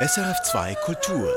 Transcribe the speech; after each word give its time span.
SRF2 0.00 0.76
Kultur. 0.84 1.28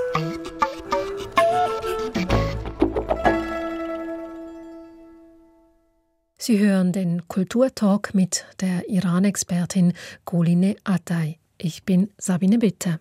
Sie 6.37 6.59
hören 6.59 6.91
den 6.91 7.27
Kulturtalk 7.27 8.13
mit 8.13 8.45
der 8.59 8.87
Iran-Expertin 8.87 9.93
Goline 10.25 10.75
Atay. 10.83 11.39
Ich 11.57 11.85
bin 11.85 12.11
Sabine 12.19 12.59
Bitter. 12.59 12.99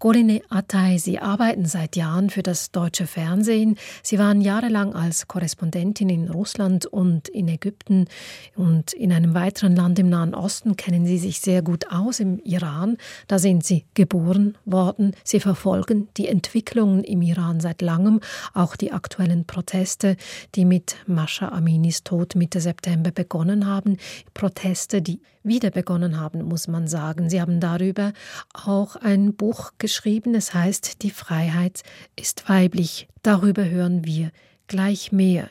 Goline 0.00 0.42
Atay, 0.48 0.96
Sie 0.98 1.18
arbeiten 1.18 1.66
seit 1.66 1.96
Jahren 1.96 2.30
für 2.30 2.44
das 2.44 2.70
deutsche 2.70 3.08
Fernsehen. 3.08 3.76
Sie 4.00 4.16
waren 4.16 4.40
jahrelang 4.40 4.94
als 4.94 5.26
Korrespondentin 5.26 6.08
in 6.08 6.30
Russland 6.30 6.86
und 6.86 7.26
in 7.26 7.48
Ägypten 7.48 8.06
und 8.54 8.92
in 8.92 9.12
einem 9.12 9.34
weiteren 9.34 9.74
Land 9.74 9.98
im 9.98 10.08
Nahen 10.08 10.36
Osten 10.36 10.76
kennen 10.76 11.04
Sie 11.04 11.18
sich 11.18 11.40
sehr 11.40 11.62
gut 11.62 11.90
aus, 11.90 12.20
im 12.20 12.38
Iran. 12.44 12.96
Da 13.26 13.40
sind 13.40 13.64
Sie 13.64 13.86
geboren 13.94 14.56
worden. 14.64 15.16
Sie 15.24 15.40
verfolgen 15.40 16.06
die 16.16 16.28
Entwicklungen 16.28 17.02
im 17.02 17.20
Iran 17.20 17.58
seit 17.58 17.82
langem, 17.82 18.20
auch 18.54 18.76
die 18.76 18.92
aktuellen 18.92 19.46
Proteste, 19.46 20.16
die 20.54 20.64
mit 20.64 20.94
Mascha 21.08 21.48
Aminis 21.48 22.04
Tod 22.04 22.36
Mitte 22.36 22.60
September 22.60 23.10
begonnen 23.10 23.66
haben. 23.66 23.96
Proteste, 24.32 25.02
die 25.02 25.20
wieder 25.48 25.70
begonnen 25.70 26.20
haben, 26.20 26.42
muss 26.42 26.68
man 26.68 26.86
sagen. 26.86 27.28
Sie 27.30 27.40
haben 27.40 27.60
darüber 27.60 28.12
auch 28.52 28.96
ein 28.96 29.34
Buch 29.34 29.72
geschrieben, 29.78 30.34
es 30.34 30.54
heißt 30.54 31.02
Die 31.02 31.10
Freiheit 31.10 31.82
ist 32.16 32.48
weiblich. 32.48 33.08
Darüber 33.22 33.68
hören 33.68 34.04
wir 34.04 34.30
gleich 34.66 35.12
mehr. 35.12 35.48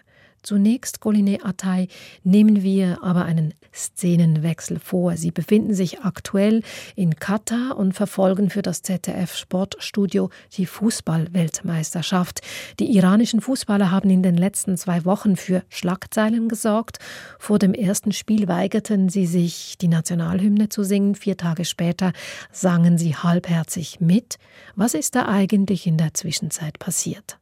Zunächst, 0.47 1.01
Goline 1.01 1.43
Atay, 1.43 1.89
nehmen 2.23 2.63
wir 2.63 3.03
aber 3.03 3.25
einen 3.25 3.53
Szenenwechsel 3.75 4.79
vor. 4.79 5.17
Sie 5.17 5.31
befinden 5.31 5.73
sich 5.73 6.05
aktuell 6.05 6.63
in 6.95 7.17
Katar 7.17 7.75
und 7.75 7.91
verfolgen 7.91 8.49
für 8.49 8.61
das 8.61 8.81
ZDF 8.81 9.35
Sportstudio 9.35 10.29
die 10.55 10.65
Fußballweltmeisterschaft. 10.65 12.39
Die 12.79 12.95
iranischen 12.95 13.41
Fußballer 13.41 13.91
haben 13.91 14.09
in 14.09 14.23
den 14.23 14.37
letzten 14.37 14.77
zwei 14.77 15.03
Wochen 15.03 15.35
für 15.35 15.63
Schlagzeilen 15.67 16.47
gesorgt. 16.47 16.99
Vor 17.39 17.59
dem 17.59 17.73
ersten 17.73 18.13
Spiel 18.13 18.47
weigerten 18.47 19.09
sie 19.09 19.25
sich, 19.25 19.77
die 19.81 19.89
Nationalhymne 19.89 20.69
zu 20.69 20.83
singen. 20.83 21.15
Vier 21.15 21.35
Tage 21.35 21.65
später 21.65 22.13
sangen 22.53 22.97
sie 22.97 23.17
halbherzig 23.17 23.99
mit. 23.99 24.37
Was 24.77 24.93
ist 24.93 25.15
da 25.15 25.27
eigentlich 25.27 25.87
in 25.87 25.97
der 25.97 26.13
Zwischenzeit 26.13 26.79
passiert? 26.79 27.37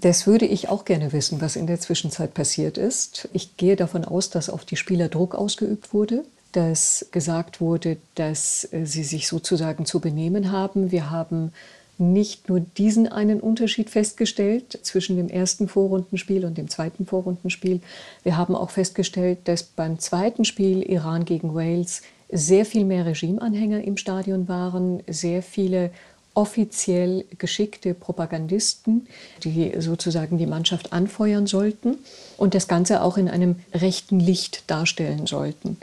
Das 0.00 0.26
würde 0.26 0.46
ich 0.46 0.68
auch 0.68 0.84
gerne 0.84 1.12
wissen, 1.12 1.40
was 1.40 1.56
in 1.56 1.66
der 1.66 1.80
Zwischenzeit 1.80 2.34
passiert 2.34 2.78
ist. 2.78 3.28
Ich 3.32 3.56
gehe 3.56 3.76
davon 3.76 4.04
aus, 4.04 4.30
dass 4.30 4.50
auf 4.50 4.64
die 4.64 4.76
Spieler 4.76 5.08
Druck 5.08 5.34
ausgeübt 5.34 5.92
wurde, 5.92 6.24
dass 6.52 7.06
gesagt 7.10 7.60
wurde, 7.60 7.96
dass 8.14 8.68
äh, 8.72 8.84
sie 8.84 9.04
sich 9.04 9.28
sozusagen 9.28 9.86
zu 9.86 10.00
benehmen 10.00 10.52
haben. 10.52 10.92
Wir 10.92 11.10
haben 11.10 11.52
nicht 11.98 12.48
nur 12.48 12.60
diesen 12.60 13.08
einen 13.08 13.40
Unterschied 13.40 13.90
festgestellt 13.90 14.78
zwischen 14.82 15.16
dem 15.16 15.28
ersten 15.28 15.68
Vorrundenspiel 15.68 16.44
und 16.44 16.56
dem 16.56 16.68
zweiten 16.68 17.06
Vorrundenspiel. 17.06 17.80
Wir 18.22 18.36
haben 18.36 18.54
auch 18.54 18.70
festgestellt, 18.70 19.40
dass 19.44 19.64
beim 19.64 19.98
zweiten 19.98 20.44
Spiel 20.44 20.82
Iran 20.82 21.24
gegen 21.24 21.54
Wales 21.54 22.02
sehr 22.30 22.64
viel 22.64 22.84
mehr 22.84 23.04
Regimeanhänger 23.04 23.82
im 23.82 23.96
Stadion 23.96 24.48
waren, 24.48 25.02
sehr 25.08 25.42
viele 25.42 25.90
offiziell 26.38 27.24
geschickte 27.36 27.94
Propagandisten, 27.94 29.08
die 29.42 29.72
sozusagen 29.80 30.38
die 30.38 30.46
Mannschaft 30.46 30.92
anfeuern 30.92 31.48
sollten 31.48 31.98
und 32.36 32.54
das 32.54 32.68
Ganze 32.68 33.02
auch 33.02 33.16
in 33.16 33.28
einem 33.28 33.56
rechten 33.74 34.20
Licht 34.20 34.62
darstellen 34.70 35.26
sollten. 35.26 35.78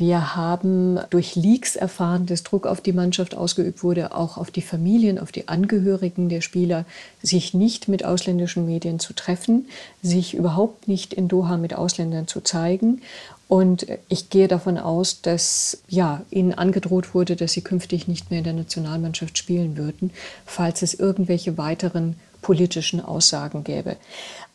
Wir 0.00 0.34
haben 0.34 0.98
durch 1.10 1.36
Leaks 1.36 1.76
erfahren, 1.76 2.24
dass 2.24 2.42
Druck 2.42 2.66
auf 2.66 2.80
die 2.80 2.94
Mannschaft 2.94 3.34
ausgeübt 3.34 3.84
wurde, 3.84 4.14
auch 4.14 4.38
auf 4.38 4.50
die 4.50 4.62
Familien, 4.62 5.18
auf 5.18 5.30
die 5.30 5.46
Angehörigen 5.46 6.30
der 6.30 6.40
Spieler, 6.40 6.86
sich 7.22 7.52
nicht 7.52 7.86
mit 7.86 8.02
ausländischen 8.02 8.64
Medien 8.64 8.98
zu 8.98 9.12
treffen, 9.12 9.68
sich 10.02 10.32
überhaupt 10.32 10.88
nicht 10.88 11.12
in 11.12 11.28
Doha 11.28 11.58
mit 11.58 11.74
Ausländern 11.74 12.26
zu 12.26 12.40
zeigen 12.40 13.02
und 13.46 13.88
ich 14.08 14.30
gehe 14.30 14.48
davon 14.48 14.78
aus, 14.78 15.20
dass 15.20 15.82
ja, 15.88 16.22
ihnen 16.30 16.54
angedroht 16.54 17.14
wurde, 17.14 17.36
dass 17.36 17.52
sie 17.52 17.62
künftig 17.62 18.08
nicht 18.08 18.30
mehr 18.30 18.38
in 18.38 18.44
der 18.44 18.52
Nationalmannschaft 18.54 19.36
spielen 19.36 19.76
würden, 19.76 20.12
falls 20.46 20.80
es 20.80 20.94
irgendwelche 20.94 21.58
weiteren 21.58 22.14
politischen 22.40 23.00
Aussagen 23.00 23.64
gäbe. 23.64 23.96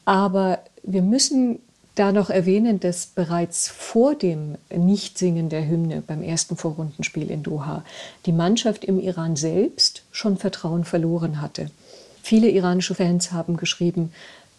Aber 0.06 0.60
wir 0.82 1.04
müssen 1.04 1.60
da 1.96 2.12
noch 2.12 2.30
erwähnen, 2.30 2.80
dass 2.80 3.08
bereits 3.08 3.70
vor 3.70 4.16
dem 4.16 4.58
Nichtsingen 4.70 5.50
der 5.50 5.66
Hymne 5.66 6.04
beim 6.06 6.22
ersten 6.22 6.58
Vorrundenspiel 6.58 7.32
in 7.32 7.42
Doha 7.42 7.84
die 8.26 8.34
Mannschaft 8.34 8.84
im 8.84 9.00
Iran 9.00 9.36
selbst 9.36 10.04
schon 10.12 10.38
Vertrauen 10.38 10.84
verloren 10.84 11.42
hatte. 11.42 11.72
Viele 12.22 12.50
iranische 12.50 12.96
Fans 12.96 13.32
haben 13.32 13.56
geschrieben, 13.56 14.12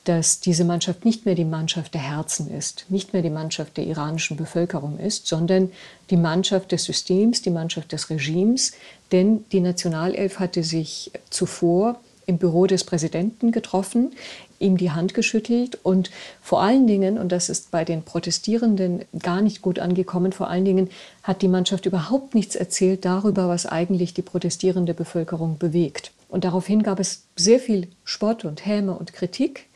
dass 0.05 0.39
diese 0.39 0.65
Mannschaft 0.65 1.05
nicht 1.05 1.27
mehr 1.27 1.35
die 1.35 1.45
Mannschaft 1.45 1.93
der 1.93 2.01
Herzen 2.01 2.49
ist, 2.49 2.87
nicht 2.89 3.13
mehr 3.13 3.23
die 3.23 3.31
Mannschaft 3.31 3.77
der 3.77 3.87
iranischen 3.87 4.37
Bevölkerung 4.37 4.99
ist, 5.01 5.27
sondern 5.27 5.73
die 6.11 6.17
Mannschaft 6.17 6.71
des 6.71 6.85
Systems, 6.85 7.43
die 7.43 7.51
Mannschaft 7.51 7.91
des 7.91 8.09
Regimes. 8.09 8.73
Denn 9.11 9.45
die 9.51 9.61
Nationalelf 9.61 10.39
hatte 10.39 10.63
sich 10.63 11.11
zuvor 11.29 12.01
im 12.27 12.39
Büro 12.39 12.67
des 12.67 12.85
Präsidenten 12.85 13.53
getroffen, 13.53 14.13
ihm 14.59 14.77
die 14.77 14.91
Hand 14.91 15.15
geschüttelt 15.15 15.79
und 15.83 16.11
vor 16.43 16.63
allen 16.63 16.87
Dingen, 16.87 17.19
und 17.19 17.31
das 17.31 17.49
ist 17.49 17.71
bei 17.71 17.85
den 17.85 18.03
Protestierenden 18.03 19.05
gar 19.23 19.41
nicht 19.43 19.63
gut 19.63 19.79
angekommen, 19.79 20.33
vor 20.33 20.49
allen 20.49 20.65
Dingen 20.65 20.91
hat 21.23 21.43
die 21.43 21.49
Mannschaft 21.49 21.87
überhaupt 21.87 22.35
nichts 22.35 22.57
erzählt 22.57 23.05
darüber, 23.05 23.49
was 23.49 23.67
eigentlich 23.67 24.15
die 24.15 24.23
protestierende 24.23 24.95
Bevölkerung 24.95 25.59
bewegt. 25.59 26.13
Und 26.29 26.45
daraufhin 26.45 26.83
gab 26.83 26.99
es 26.99 27.23
sehr 27.37 27.61
viel 27.61 27.89
Spott 28.05 28.45
und 28.45 28.67
Häme 28.67 28.95
und 28.95 29.13
Kritik. 29.13 29.67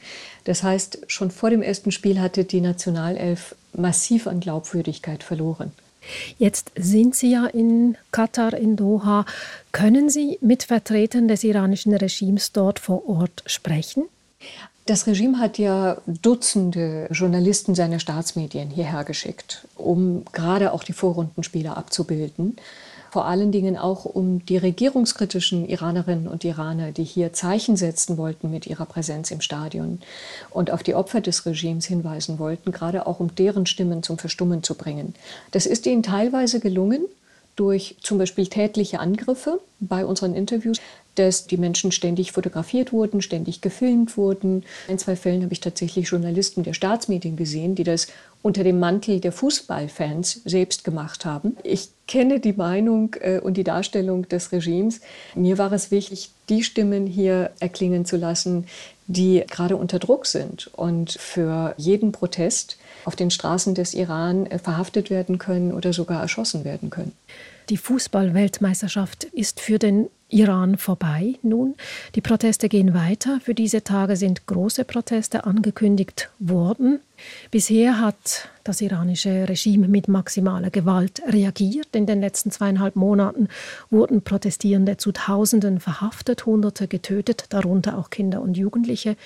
Das 0.44 0.62
heißt, 0.62 1.04
schon 1.06 1.30
vor 1.30 1.50
dem 1.50 1.62
ersten 1.62 1.92
Spiel 1.92 2.20
hatte 2.20 2.44
die 2.44 2.60
Nationalelf 2.60 3.54
massiv 3.72 4.26
an 4.26 4.40
Glaubwürdigkeit 4.40 5.22
verloren. 5.22 5.72
Jetzt 6.38 6.72
sind 6.76 7.14
Sie 7.14 7.32
ja 7.32 7.46
in 7.46 7.96
Katar, 8.10 8.54
in 8.54 8.76
Doha. 8.76 9.24
Können 9.72 10.10
Sie 10.10 10.38
mit 10.40 10.64
Vertretern 10.64 11.28
des 11.28 11.44
iranischen 11.44 11.94
Regimes 11.94 12.52
dort 12.52 12.78
vor 12.78 13.08
Ort 13.08 13.42
sprechen? 13.46 14.04
Das 14.86 15.06
Regime 15.06 15.38
hat 15.38 15.58
ja 15.58 15.98
Dutzende 16.06 17.06
Journalisten 17.12 17.74
seiner 17.74 18.00
Staatsmedien 18.00 18.70
hierher 18.70 19.04
geschickt, 19.04 19.66
um 19.76 20.24
gerade 20.32 20.72
auch 20.72 20.82
die 20.82 20.92
Vorrundenspiele 20.94 21.76
abzubilden 21.76 22.56
vor 23.10 23.26
allen 23.26 23.50
Dingen 23.50 23.76
auch 23.76 24.04
um 24.04 24.44
die 24.46 24.56
regierungskritischen 24.56 25.68
Iranerinnen 25.68 26.28
und 26.28 26.44
Iraner, 26.44 26.92
die 26.92 27.04
hier 27.04 27.32
Zeichen 27.32 27.76
setzen 27.76 28.16
wollten 28.16 28.50
mit 28.50 28.66
ihrer 28.66 28.86
Präsenz 28.86 29.30
im 29.30 29.40
Stadion 29.40 30.00
und 30.50 30.70
auf 30.70 30.82
die 30.82 30.94
Opfer 30.94 31.20
des 31.20 31.44
Regimes 31.44 31.86
hinweisen 31.86 32.38
wollten, 32.38 32.70
gerade 32.72 33.06
auch 33.06 33.20
um 33.20 33.34
deren 33.34 33.66
Stimmen 33.66 34.02
zum 34.02 34.18
Verstummen 34.18 34.62
zu 34.62 34.74
bringen. 34.74 35.14
Das 35.50 35.66
ist 35.66 35.86
ihnen 35.86 36.02
teilweise 36.02 36.60
gelungen 36.60 37.04
durch 37.60 37.96
zum 38.00 38.16
Beispiel 38.16 38.46
tätliche 38.46 39.00
Angriffe 39.00 39.60
bei 39.80 40.06
unseren 40.06 40.34
Interviews, 40.34 40.78
dass 41.16 41.46
die 41.46 41.58
Menschen 41.58 41.92
ständig 41.92 42.32
fotografiert 42.32 42.90
wurden, 42.90 43.20
ständig 43.20 43.60
gefilmt 43.60 44.16
wurden. 44.16 44.64
In 44.88 44.98
zwei 44.98 45.14
Fällen 45.14 45.42
habe 45.42 45.52
ich 45.52 45.60
tatsächlich 45.60 46.08
Journalisten 46.08 46.62
der 46.62 46.72
Staatsmedien 46.72 47.36
gesehen, 47.36 47.74
die 47.74 47.84
das 47.84 48.06
unter 48.40 48.64
dem 48.64 48.78
Mantel 48.78 49.20
der 49.20 49.32
Fußballfans 49.32 50.40
selbst 50.46 50.84
gemacht 50.84 51.26
haben. 51.26 51.58
Ich 51.62 51.90
kenne 52.06 52.40
die 52.40 52.54
Meinung 52.54 53.14
äh, 53.20 53.40
und 53.40 53.58
die 53.58 53.64
Darstellung 53.64 54.26
des 54.26 54.52
Regimes. 54.52 55.02
Mir 55.34 55.58
war 55.58 55.70
es 55.72 55.90
wichtig, 55.90 56.30
die 56.48 56.62
Stimmen 56.62 57.06
hier 57.06 57.50
erklingen 57.60 58.06
zu 58.06 58.16
lassen, 58.16 58.66
die 59.06 59.44
gerade 59.50 59.76
unter 59.76 59.98
Druck 59.98 60.24
sind 60.24 60.70
und 60.74 61.12
für 61.12 61.74
jeden 61.76 62.12
Protest 62.12 62.78
auf 63.04 63.16
den 63.16 63.30
Straßen 63.30 63.74
des 63.74 63.92
Iran 63.92 64.46
äh, 64.46 64.58
verhaftet 64.58 65.10
werden 65.10 65.38
können 65.38 65.72
oder 65.72 65.92
sogar 65.92 66.22
erschossen 66.22 66.64
werden 66.64 66.88
können. 66.88 67.12
Die 67.70 67.76
Fußballweltmeisterschaft 67.76 69.24
ist 69.24 69.60
für 69.60 69.78
den 69.78 70.08
Iran 70.28 70.76
vorbei 70.76 71.34
nun. 71.42 71.76
Die 72.16 72.20
Proteste 72.20 72.68
gehen 72.68 72.94
weiter. 72.94 73.40
Für 73.40 73.54
diese 73.54 73.84
Tage 73.84 74.16
sind 74.16 74.46
große 74.46 74.84
Proteste 74.84 75.44
angekündigt 75.44 76.30
worden. 76.40 76.98
Bisher 77.52 78.00
hat 78.00 78.48
das 78.64 78.80
iranische 78.80 79.48
Regime 79.48 79.86
mit 79.86 80.08
maximaler 80.08 80.70
Gewalt 80.70 81.22
reagiert. 81.28 81.94
In 81.94 82.06
den 82.06 82.20
letzten 82.20 82.50
zweieinhalb 82.50 82.96
Monaten 82.96 83.48
wurden 83.88 84.22
Protestierende 84.22 84.96
zu 84.96 85.12
Tausenden 85.12 85.78
verhaftet, 85.78 86.46
Hunderte 86.46 86.88
getötet, 86.88 87.46
darunter 87.50 87.98
auch 87.98 88.10
Kinder 88.10 88.42
und 88.42 88.56
Jugendliche. 88.56 89.16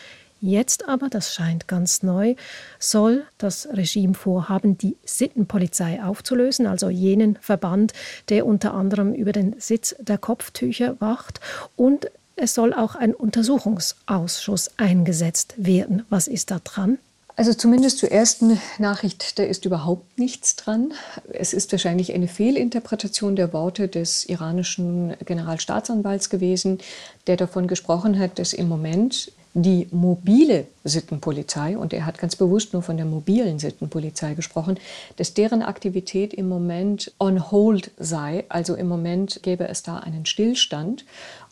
Jetzt 0.46 0.90
aber, 0.90 1.08
das 1.08 1.32
scheint 1.32 1.68
ganz 1.68 2.02
neu, 2.02 2.34
soll 2.78 3.24
das 3.38 3.66
Regime 3.72 4.12
vorhaben, 4.12 4.76
die 4.76 4.98
Sittenpolizei 5.02 6.04
aufzulösen, 6.04 6.66
also 6.66 6.90
jenen 6.90 7.36
Verband, 7.40 7.94
der 8.28 8.44
unter 8.44 8.74
anderem 8.74 9.14
über 9.14 9.32
den 9.32 9.58
Sitz 9.58 9.96
der 9.98 10.18
Kopftücher 10.18 11.00
wacht. 11.00 11.40
Und 11.76 12.10
es 12.36 12.52
soll 12.52 12.74
auch 12.74 12.94
ein 12.94 13.14
Untersuchungsausschuss 13.14 14.72
eingesetzt 14.76 15.54
werden. 15.56 16.04
Was 16.10 16.28
ist 16.28 16.50
da 16.50 16.60
dran? 16.62 16.98
Also 17.36 17.54
zumindest 17.54 17.96
zur 17.96 18.12
ersten 18.12 18.60
Nachricht, 18.78 19.38
da 19.38 19.44
ist 19.44 19.64
überhaupt 19.64 20.18
nichts 20.18 20.56
dran. 20.56 20.92
Es 21.32 21.54
ist 21.54 21.72
wahrscheinlich 21.72 22.12
eine 22.12 22.28
Fehlinterpretation 22.28 23.34
der 23.34 23.54
Worte 23.54 23.88
des 23.88 24.26
iranischen 24.26 25.16
Generalstaatsanwalts 25.24 26.28
gewesen, 26.28 26.80
der 27.28 27.38
davon 27.38 27.66
gesprochen 27.66 28.18
hat, 28.18 28.38
dass 28.38 28.52
im 28.52 28.68
Moment 28.68 29.32
die 29.54 29.86
mobile 29.92 30.66
Sittenpolizei, 30.82 31.78
und 31.78 31.92
er 31.92 32.04
hat 32.04 32.18
ganz 32.18 32.34
bewusst 32.34 32.72
nur 32.72 32.82
von 32.82 32.96
der 32.96 33.06
mobilen 33.06 33.60
Sittenpolizei 33.60 34.34
gesprochen, 34.34 34.78
dass 35.16 35.32
deren 35.32 35.62
Aktivität 35.62 36.34
im 36.34 36.48
Moment 36.48 37.12
on 37.20 37.50
hold 37.52 37.92
sei. 37.96 38.44
Also 38.48 38.74
im 38.74 38.88
Moment 38.88 39.40
gäbe 39.42 39.68
es 39.68 39.84
da 39.84 39.98
einen 39.98 40.26
Stillstand. 40.26 41.04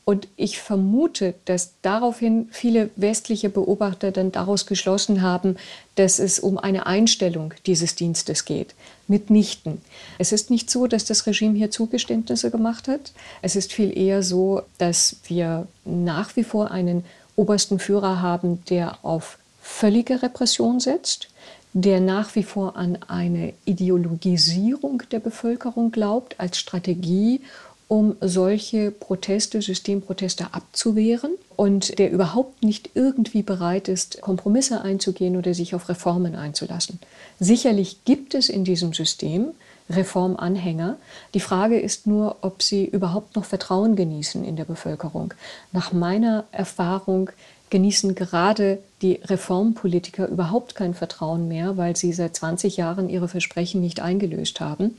Und 0.05 0.27
ich 0.37 0.59
vermute, 0.59 1.35
dass 1.45 1.75
daraufhin 1.83 2.49
viele 2.51 2.91
westliche 2.97 3.49
Beobachter 3.49 4.11
dann 4.11 4.33
daraus 4.33 4.67
geschlossen 4.67 5.23
haben, 5.23 5.57
dass 5.95 6.19
es 6.19 6.41
um 6.41 6.59
eine 6.59 6.87
Einstellung 6.87 7.55
dieses 7.67 7.95
Dienstes 7.95 8.45
geht. 8.45 8.75
Mitnichten. 9.07 9.81
Es 10.19 10.33
ist 10.33 10.51
nicht 10.51 10.71
so, 10.71 10.89
dass 10.89 11.05
das 11.05 11.27
Regime 11.29 11.57
hier 11.57 11.71
Zugeständnisse 11.71 12.51
gemacht 12.51 12.89
hat. 12.89 13.13
Es 13.43 13.55
ist 13.55 13.73
viel 13.73 13.97
eher 13.97 14.25
so, 14.25 14.63
dass 14.79 15.17
wir 15.29 15.69
nach 15.85 16.35
wie 16.35 16.45
vor 16.45 16.73
einen 16.73 17.05
obersten 17.37 17.79
Führer 17.79 18.21
haben, 18.23 18.65
der 18.67 19.05
auf 19.05 19.39
völlige 19.61 20.23
Repression 20.23 20.81
setzt, 20.81 21.29
der 21.73 22.01
nach 22.01 22.35
wie 22.35 22.43
vor 22.43 22.77
an 22.77 22.99
eine 23.09 23.55
Ideologisierung 23.65 25.03
der 25.11 25.21
Bevölkerung 25.21 25.91
glaubt 25.91 26.39
als 26.39 26.59
Strategie, 26.59 27.41
um 27.89 28.17
solche 28.21 28.91
Proteste, 28.91 29.61
Systemproteste 29.61 30.55
abzuwehren 30.55 31.33
und 31.57 31.99
der 31.99 32.11
überhaupt 32.11 32.63
nicht 32.63 32.91
irgendwie 32.95 33.43
bereit 33.43 33.89
ist, 33.89 34.21
Kompromisse 34.23 34.81
einzugehen 34.81 35.37
oder 35.37 35.53
sich 35.53 35.75
auf 35.75 35.89
Reformen 35.91 36.35
einzulassen. 36.35 37.01
Sicherlich 37.39 38.05
gibt 38.07 38.35
es 38.35 38.49
in 38.49 38.65
diesem 38.65 38.95
System 38.95 39.49
Reformanhänger. 39.91 40.97
Die 41.35 41.41
Frage 41.41 41.79
ist 41.79 42.07
nur, 42.07 42.37
ob 42.41 42.63
sie 42.63 42.85
überhaupt 42.85 43.37
noch 43.37 43.45
Vertrauen 43.45 43.97
genießen 43.97 44.45
in 44.45 44.57
der 44.57 44.65
Bevölkerung. 44.65 45.35
Nach 45.73 45.93
meiner 45.93 46.45
Erfahrung 46.53 47.31
genießen 47.71 48.15
gerade 48.15 48.79
die 49.01 49.15
Reformpolitiker 49.25 50.29
überhaupt 50.29 50.75
kein 50.75 50.95
Vertrauen 50.95 51.49
mehr, 51.49 51.77
weil 51.77 51.97
sie 51.97 52.13
seit 52.13 52.37
20 52.37 52.77
Jahren 52.77 53.09
ihre 53.09 53.29
Versprechen 53.29 53.81
nicht 53.81 54.01
eingelöst 54.01 54.61
haben 54.61 54.97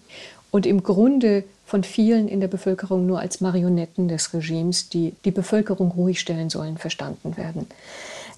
und 0.53 0.67
im 0.67 0.83
Grunde 0.83 1.45
von 1.65 1.83
vielen 1.83 2.27
in 2.27 2.39
der 2.39 2.47
Bevölkerung 2.47 3.07
nur 3.07 3.19
als 3.19 3.41
Marionetten 3.41 4.07
des 4.07 4.35
Regimes, 4.35 4.87
die 4.87 5.13
die 5.25 5.31
Bevölkerung 5.31 5.89
ruhig 5.89 6.19
stellen 6.19 6.51
sollen, 6.51 6.77
verstanden 6.77 7.37
werden. 7.37 7.65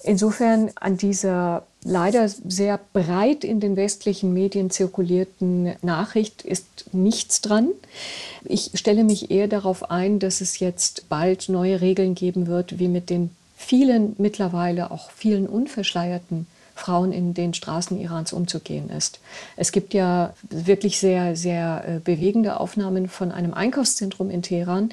Insofern 0.02 0.70
an 0.76 0.96
dieser 0.96 1.64
leider 1.84 2.26
sehr 2.26 2.80
breit 2.94 3.44
in 3.44 3.60
den 3.60 3.76
westlichen 3.76 4.32
Medien 4.32 4.70
zirkulierten 4.70 5.74
Nachricht 5.82 6.40
ist 6.40 6.86
nichts 6.92 7.42
dran. 7.42 7.68
Ich 8.44 8.70
stelle 8.72 9.04
mich 9.04 9.30
eher 9.30 9.46
darauf 9.46 9.90
ein, 9.90 10.18
dass 10.18 10.40
es 10.40 10.58
jetzt 10.58 11.10
bald 11.10 11.50
neue 11.50 11.82
Regeln 11.82 12.14
geben 12.14 12.46
wird, 12.46 12.78
wie 12.78 12.88
mit 12.88 13.10
den 13.10 13.30
vielen 13.58 14.14
mittlerweile 14.16 14.90
auch 14.90 15.10
vielen 15.10 15.46
unverschleierten 15.46 16.46
Frauen 16.76 17.10
in 17.10 17.34
den 17.34 17.54
Straßen 17.54 17.98
Irans 17.98 18.32
umzugehen 18.32 18.90
ist. 18.90 19.18
Es 19.56 19.72
gibt 19.72 19.94
ja 19.94 20.34
wirklich 20.50 21.00
sehr, 21.00 21.34
sehr 21.34 21.84
äh, 21.86 21.98
bewegende 21.98 22.60
Aufnahmen 22.60 23.08
von 23.08 23.32
einem 23.32 23.54
Einkaufszentrum 23.54 24.30
in 24.30 24.42
Teheran, 24.42 24.90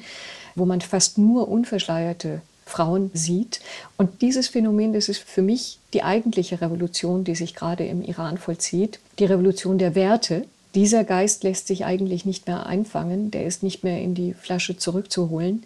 wo 0.56 0.64
man 0.64 0.80
fast 0.80 1.18
nur 1.18 1.48
unverschleierte 1.48 2.40
Frauen 2.64 3.10
sieht. 3.12 3.60
Und 3.98 4.22
dieses 4.22 4.48
Phänomen, 4.48 4.94
das 4.94 5.10
ist 5.10 5.22
für 5.22 5.42
mich 5.42 5.78
die 5.92 6.02
eigentliche 6.02 6.60
Revolution, 6.62 7.22
die 7.22 7.34
sich 7.34 7.54
gerade 7.54 7.86
im 7.86 8.02
Iran 8.02 8.38
vollzieht, 8.38 8.98
die 9.18 9.26
Revolution 9.26 9.76
der 9.76 9.94
Werte. 9.94 10.46
Dieser 10.74 11.04
Geist 11.04 11.44
lässt 11.44 11.66
sich 11.66 11.84
eigentlich 11.84 12.24
nicht 12.24 12.46
mehr 12.46 12.66
einfangen, 12.66 13.30
der 13.30 13.44
ist 13.44 13.62
nicht 13.62 13.84
mehr 13.84 14.00
in 14.00 14.14
die 14.14 14.32
Flasche 14.32 14.76
zurückzuholen. 14.78 15.64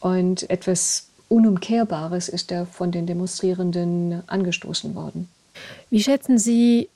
Und 0.00 0.50
etwas 0.50 1.06
Unumkehrbares 1.28 2.28
ist 2.28 2.50
da 2.50 2.66
von 2.66 2.90
den 2.90 3.06
Demonstrierenden 3.06 4.22
angestoßen 4.26 4.94
worden. 4.96 5.28
Wie 5.90 6.02
schätzen 6.02 6.38
Sie 6.38 6.88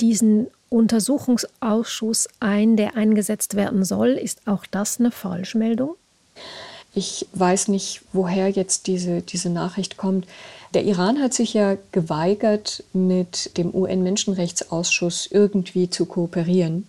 diesen 0.00 0.48
Untersuchungsausschuss 0.68 2.28
ein, 2.38 2.76
der 2.76 2.96
eingesetzt 2.96 3.54
werden 3.54 3.84
soll? 3.84 4.10
Ist 4.10 4.46
auch 4.46 4.64
das 4.70 5.00
eine 5.00 5.10
Falschmeldung? 5.10 5.96
Ich 6.94 7.26
weiß 7.32 7.68
nicht, 7.68 8.02
woher 8.12 8.48
jetzt 8.48 8.86
diese, 8.86 9.22
diese 9.22 9.50
Nachricht 9.50 9.96
kommt. 9.96 10.26
Der 10.74 10.84
Iran 10.84 11.20
hat 11.20 11.34
sich 11.34 11.54
ja 11.54 11.76
geweigert, 11.92 12.84
mit 12.92 13.56
dem 13.56 13.74
UN-Menschenrechtsausschuss 13.74 15.28
irgendwie 15.30 15.90
zu 15.90 16.06
kooperieren 16.06 16.88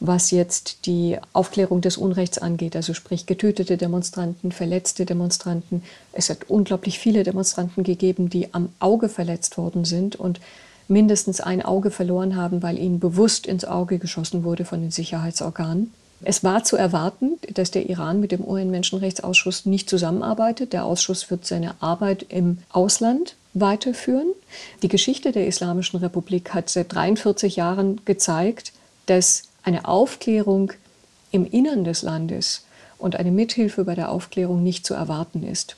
was 0.00 0.30
jetzt 0.30 0.86
die 0.86 1.18
Aufklärung 1.32 1.80
des 1.80 1.96
Unrechts 1.96 2.38
angeht, 2.38 2.76
also 2.76 2.94
sprich 2.94 3.26
getötete 3.26 3.76
Demonstranten, 3.76 4.52
verletzte 4.52 5.06
Demonstranten. 5.06 5.82
Es 6.12 6.28
hat 6.28 6.48
unglaublich 6.48 6.98
viele 6.98 7.22
Demonstranten 7.22 7.82
gegeben, 7.82 8.28
die 8.28 8.52
am 8.52 8.68
Auge 8.78 9.08
verletzt 9.08 9.56
worden 9.58 9.84
sind 9.84 10.16
und 10.16 10.40
mindestens 10.88 11.40
ein 11.40 11.62
Auge 11.62 11.90
verloren 11.90 12.36
haben, 12.36 12.62
weil 12.62 12.78
ihnen 12.78 13.00
bewusst 13.00 13.46
ins 13.46 13.64
Auge 13.64 13.98
geschossen 13.98 14.44
wurde 14.44 14.64
von 14.64 14.80
den 14.80 14.90
Sicherheitsorganen. 14.90 15.92
Es 16.22 16.42
war 16.42 16.64
zu 16.64 16.76
erwarten, 16.76 17.38
dass 17.52 17.70
der 17.70 17.90
Iran 17.90 18.20
mit 18.20 18.32
dem 18.32 18.46
UN-Menschenrechtsausschuss 18.46 19.66
nicht 19.66 19.90
zusammenarbeitet. 19.90 20.72
Der 20.72 20.84
Ausschuss 20.84 21.30
wird 21.30 21.44
seine 21.44 21.74
Arbeit 21.82 22.24
im 22.28 22.58
Ausland 22.70 23.36
weiterführen. 23.52 24.32
Die 24.82 24.88
Geschichte 24.88 25.32
der 25.32 25.46
Islamischen 25.46 25.98
Republik 25.98 26.54
hat 26.54 26.70
seit 26.70 26.94
43 26.94 27.56
Jahren 27.56 28.00
gezeigt, 28.04 28.72
dass 29.06 29.44
eine 29.66 29.86
Aufklärung 29.86 30.72
im 31.32 31.44
Innern 31.44 31.84
des 31.84 32.02
Landes 32.02 32.64
und 32.98 33.16
eine 33.16 33.32
Mithilfe 33.32 33.84
bei 33.84 33.94
der 33.94 34.10
Aufklärung 34.10 34.62
nicht 34.62 34.86
zu 34.86 34.94
erwarten 34.94 35.42
ist. 35.42 35.76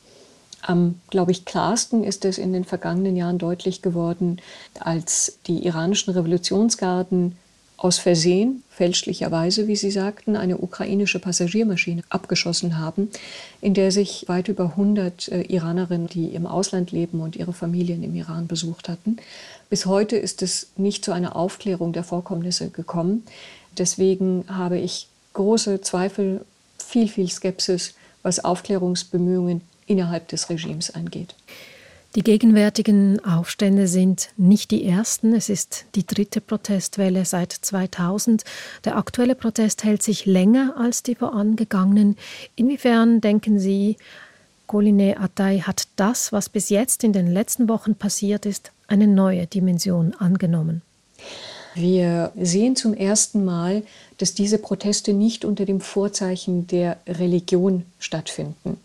Am, 0.60 1.00
glaube 1.10 1.32
ich, 1.32 1.44
klarsten 1.44 2.04
ist 2.04 2.24
es 2.24 2.36
in 2.36 2.52
den 2.52 2.64
vergangenen 2.64 3.16
Jahren 3.16 3.38
deutlich 3.38 3.80
geworden, 3.80 4.40
als 4.78 5.38
die 5.46 5.64
iranischen 5.64 6.12
Revolutionsgarden 6.12 7.36
aus 7.78 7.98
Versehen, 7.98 8.64
fälschlicherweise, 8.70 9.68
wie 9.68 9.76
Sie 9.76 9.92
sagten, 9.92 10.34
eine 10.34 10.58
ukrainische 10.58 11.20
Passagiermaschine 11.20 12.02
abgeschossen 12.10 12.76
haben, 12.76 13.08
in 13.60 13.72
der 13.72 13.92
sich 13.92 14.24
weit 14.26 14.48
über 14.48 14.64
100 14.70 15.28
äh, 15.28 15.42
Iranerinnen, 15.42 16.08
die 16.08 16.34
im 16.34 16.46
Ausland 16.46 16.90
leben 16.90 17.20
und 17.20 17.36
ihre 17.36 17.52
Familien 17.52 18.02
im 18.02 18.16
Iran 18.16 18.48
besucht 18.48 18.88
hatten. 18.88 19.18
Bis 19.70 19.86
heute 19.86 20.16
ist 20.16 20.42
es 20.42 20.70
nicht 20.76 21.04
zu 21.04 21.12
einer 21.12 21.36
Aufklärung 21.36 21.92
der 21.92 22.02
Vorkommnisse 22.02 22.70
gekommen. 22.70 23.22
Deswegen 23.78 24.44
habe 24.48 24.78
ich 24.78 25.08
große 25.34 25.80
Zweifel, 25.80 26.44
viel, 26.78 27.08
viel 27.08 27.28
Skepsis, 27.28 27.94
was 28.22 28.44
Aufklärungsbemühungen 28.44 29.62
innerhalb 29.86 30.28
des 30.28 30.50
Regimes 30.50 30.94
angeht. 30.94 31.34
Die 32.14 32.22
gegenwärtigen 32.22 33.22
Aufstände 33.24 33.86
sind 33.86 34.30
nicht 34.38 34.70
die 34.70 34.84
ersten. 34.84 35.34
Es 35.34 35.50
ist 35.50 35.84
die 35.94 36.06
dritte 36.06 36.40
Protestwelle 36.40 37.24
seit 37.24 37.52
2000. 37.52 38.44
Der 38.84 38.96
aktuelle 38.96 39.34
Protest 39.34 39.84
hält 39.84 40.02
sich 40.02 40.24
länger 40.24 40.74
als 40.78 41.02
die 41.02 41.14
vorangegangenen. 41.14 42.16
Inwiefern 42.56 43.20
denken 43.20 43.60
Sie, 43.60 43.98
Goline 44.66 45.18
Atay 45.20 45.60
hat 45.60 45.88
das, 45.96 46.32
was 46.32 46.48
bis 46.48 46.70
jetzt 46.70 47.04
in 47.04 47.12
den 47.12 47.26
letzten 47.26 47.68
Wochen 47.68 47.94
passiert 47.94 48.46
ist, 48.46 48.72
eine 48.86 49.06
neue 49.06 49.46
Dimension 49.46 50.14
angenommen? 50.14 50.82
Wir 51.80 52.32
sehen 52.36 52.74
zum 52.74 52.92
ersten 52.92 53.44
Mal, 53.44 53.82
dass 54.18 54.34
diese 54.34 54.58
Proteste 54.58 55.12
nicht 55.12 55.44
unter 55.44 55.64
dem 55.64 55.80
Vorzeichen 55.80 56.66
der 56.66 56.96
Religion 57.06 57.84
stattfinden. 58.00 58.78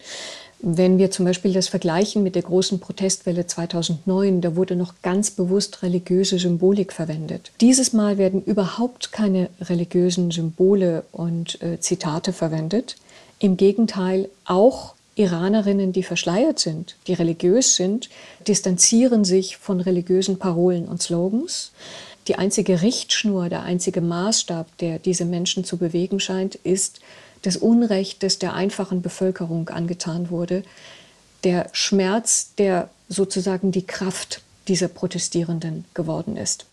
Wenn 0.60 0.98
wir 0.98 1.12
zum 1.12 1.26
Beispiel 1.26 1.52
das 1.52 1.68
vergleichen 1.68 2.24
mit 2.24 2.36
der 2.36 2.44
großen 2.44 2.80
Protestwelle 2.80 3.48
2009, 3.48 4.42
da 4.42 4.56
wurde 4.56 4.76
noch 4.76 4.94
ganz 5.02 5.32
bewusst 5.32 5.82
religiöse 5.82 6.38
Symbolik 6.38 6.94
verwendet. 6.94 7.52
Dieses 7.60 7.94
Mal 7.94 8.18
werden 8.18 8.44
überhaupt 8.44 9.12
keine 9.12 9.50
religiösen 9.60 10.32
Symbole 10.32 11.04
und 11.12 11.62
äh, 11.62 11.80
Zitate 11.80 12.32
verwendet. 12.32 12.96
Im 13.40 13.58
Gegenteil, 13.58 14.30
auch 14.46 14.94
Iranerinnen, 15.16 15.94
die 15.94 16.04
verschleiert 16.04 16.60
sind, 16.60 16.96
die 17.08 17.14
religiös 17.14 17.76
sind, 17.76 18.10
distanzieren 18.48 19.26
sich 19.26 19.58
von 19.58 19.82
religiösen 19.82 20.40
Parolen 20.40 20.86
und 20.86 21.02
Slogans. 21.02 21.72
Die 22.27 22.36
einzige 22.36 22.82
Richtschnur, 22.82 23.50
der 23.50 23.63
einzige 23.63 24.01
Maßstab, 24.01 24.77
der 24.77 25.00
diese 25.00 25.25
Menschen 25.25 25.65
zu 25.65 25.77
bewegen 25.77 26.20
scheint, 26.20 26.56
ist 26.56 27.01
das 27.42 27.58
Unrecht, 27.58 28.24
das 28.24 28.39
der 28.39 28.53
einfachen 28.53 29.01
Bevölkerung 29.01 29.70
angetan 29.70 30.30
wurde, 30.30 30.63
der 31.44 31.68
Schmerz, 31.74 32.53
der 32.58 32.89
sozusagen 33.10 33.72
die 33.72 33.86
Kraft 33.86 34.42
dieser 34.70 34.88
Protestierenden 34.88 35.84
geworden 35.94 36.38
ist. 36.38 36.65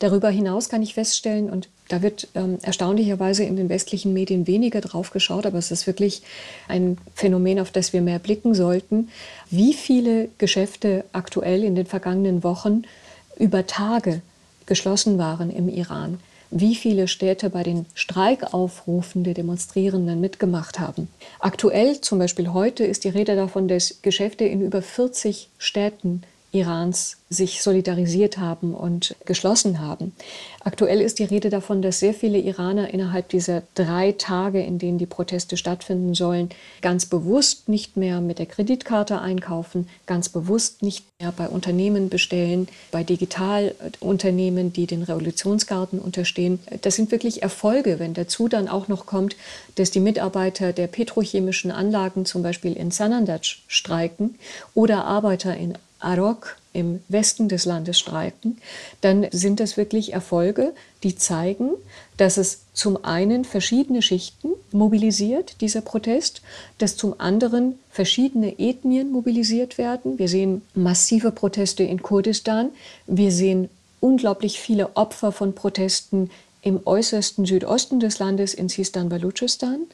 Darüber 0.00 0.28
hinaus 0.28 0.68
kann 0.68 0.82
ich 0.82 0.94
feststellen, 0.94 1.48
und 1.48 1.68
da 1.88 2.02
wird 2.02 2.28
ähm, 2.34 2.58
erstaunlicherweise 2.62 3.44
in 3.44 3.56
den 3.56 3.68
westlichen 3.68 4.12
Medien 4.12 4.46
weniger 4.46 4.80
drauf 4.80 5.10
geschaut, 5.10 5.46
aber 5.46 5.58
es 5.58 5.70
ist 5.70 5.86
wirklich 5.86 6.22
ein 6.68 6.98
Phänomen, 7.14 7.60
auf 7.60 7.70
das 7.70 7.92
wir 7.92 8.02
mehr 8.02 8.18
blicken 8.18 8.54
sollten, 8.54 9.08
wie 9.48 9.72
viele 9.72 10.28
Geschäfte 10.36 11.04
aktuell 11.12 11.62
in 11.62 11.76
den 11.76 11.86
vergangenen 11.86 12.42
Wochen 12.42 12.82
über 13.38 13.66
Tage 13.66 14.20
geschlossen 14.66 15.18
waren 15.18 15.50
im 15.50 15.68
Iran, 15.68 16.18
wie 16.50 16.74
viele 16.74 17.08
Städte 17.08 17.50
bei 17.50 17.62
den 17.62 17.86
Streikaufrufen 17.94 19.24
der 19.24 19.34
Demonstrierenden 19.34 20.20
mitgemacht 20.20 20.78
haben. 20.78 21.08
Aktuell, 21.40 22.00
zum 22.00 22.18
Beispiel 22.18 22.52
heute, 22.52 22.84
ist 22.84 23.04
die 23.04 23.08
Rede 23.08 23.36
davon, 23.36 23.68
dass 23.68 24.02
Geschäfte 24.02 24.44
in 24.44 24.60
über 24.60 24.82
40 24.82 25.48
Städten 25.58 26.22
Irans 26.56 27.18
sich 27.28 27.60
solidarisiert 27.60 28.38
haben 28.38 28.72
und 28.72 29.16
geschlossen 29.24 29.80
haben. 29.80 30.12
Aktuell 30.60 31.00
ist 31.00 31.18
die 31.18 31.24
Rede 31.24 31.50
davon, 31.50 31.82
dass 31.82 31.98
sehr 31.98 32.14
viele 32.14 32.38
Iraner 32.38 32.92
innerhalb 32.94 33.28
dieser 33.28 33.62
drei 33.74 34.12
Tage, 34.12 34.62
in 34.62 34.78
denen 34.78 34.98
die 34.98 35.06
Proteste 35.06 35.56
stattfinden 35.56 36.14
sollen, 36.14 36.50
ganz 36.82 37.06
bewusst 37.06 37.68
nicht 37.68 37.96
mehr 37.96 38.20
mit 38.20 38.38
der 38.38 38.46
Kreditkarte 38.46 39.20
einkaufen, 39.20 39.88
ganz 40.06 40.28
bewusst 40.28 40.82
nicht 40.82 41.04
mehr 41.20 41.32
bei 41.32 41.48
Unternehmen 41.48 42.10
bestellen, 42.10 42.68
bei 42.92 43.02
Digitalunternehmen, 43.02 44.72
die 44.72 44.86
den 44.86 45.02
Revolutionsgarten 45.02 45.98
unterstehen. 45.98 46.60
Das 46.82 46.94
sind 46.94 47.10
wirklich 47.10 47.42
Erfolge, 47.42 47.98
wenn 47.98 48.14
dazu 48.14 48.46
dann 48.46 48.68
auch 48.68 48.86
noch 48.86 49.06
kommt, 49.06 49.36
dass 49.74 49.90
die 49.90 50.00
Mitarbeiter 50.00 50.72
der 50.72 50.86
petrochemischen 50.86 51.72
Anlagen 51.72 52.24
zum 52.24 52.42
Beispiel 52.42 52.74
in 52.74 52.92
Sanandaj 52.92 53.58
streiken 53.66 54.36
oder 54.74 55.04
Arbeiter 55.04 55.56
in 55.56 55.76
Arok 56.06 56.56
im 56.72 57.00
Westen 57.08 57.48
des 57.48 57.64
Landes 57.64 57.98
streiken, 57.98 58.58
dann 59.00 59.26
sind 59.32 59.60
das 59.60 59.76
wirklich 59.76 60.12
Erfolge, 60.12 60.72
die 61.02 61.16
zeigen, 61.16 61.70
dass 62.16 62.36
es 62.36 62.60
zum 62.74 63.04
einen 63.04 63.44
verschiedene 63.44 64.02
Schichten 64.02 64.50
mobilisiert, 64.72 65.60
dieser 65.60 65.80
Protest, 65.80 66.42
dass 66.78 66.96
zum 66.96 67.18
anderen 67.18 67.78
verschiedene 67.90 68.58
Ethnien 68.58 69.10
mobilisiert 69.10 69.78
werden. 69.78 70.18
Wir 70.18 70.28
sehen 70.28 70.62
massive 70.74 71.32
Proteste 71.32 71.82
in 71.82 72.02
Kurdistan, 72.02 72.70
wir 73.06 73.32
sehen 73.32 73.68
unglaublich 74.00 74.60
viele 74.60 74.96
Opfer 74.96 75.32
von 75.32 75.54
Protesten 75.54 76.30
im 76.62 76.80
äußersten 76.84 77.46
Südosten 77.46 78.00
des 78.00 78.18
Landes 78.18 78.52
in 78.52 78.68
Sistan-Baluchistan. 78.68 79.86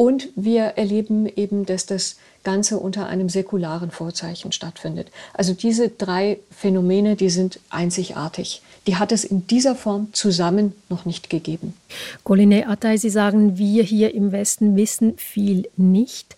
Und 0.00 0.28
wir 0.36 0.62
erleben 0.76 1.26
eben, 1.26 1.66
dass 1.66 1.84
das 1.84 2.18
Ganze 2.44 2.78
unter 2.78 3.08
einem 3.08 3.28
säkularen 3.28 3.90
Vorzeichen 3.90 4.52
stattfindet. 4.52 5.08
Also 5.34 5.54
diese 5.54 5.88
drei 5.88 6.38
Phänomene, 6.52 7.16
die 7.16 7.30
sind 7.30 7.58
einzigartig. 7.68 8.62
Die 8.86 8.94
hat 8.94 9.10
es 9.10 9.24
in 9.24 9.48
dieser 9.48 9.74
Form 9.74 10.06
zusammen 10.12 10.72
noch 10.88 11.04
nicht 11.04 11.30
gegeben. 11.30 11.74
Goline 12.22 12.68
Atay, 12.68 12.96
Sie 12.96 13.10
sagen, 13.10 13.58
wir 13.58 13.82
hier 13.82 14.14
im 14.14 14.30
Westen 14.30 14.76
wissen 14.76 15.18
viel 15.18 15.68
nicht. 15.76 16.36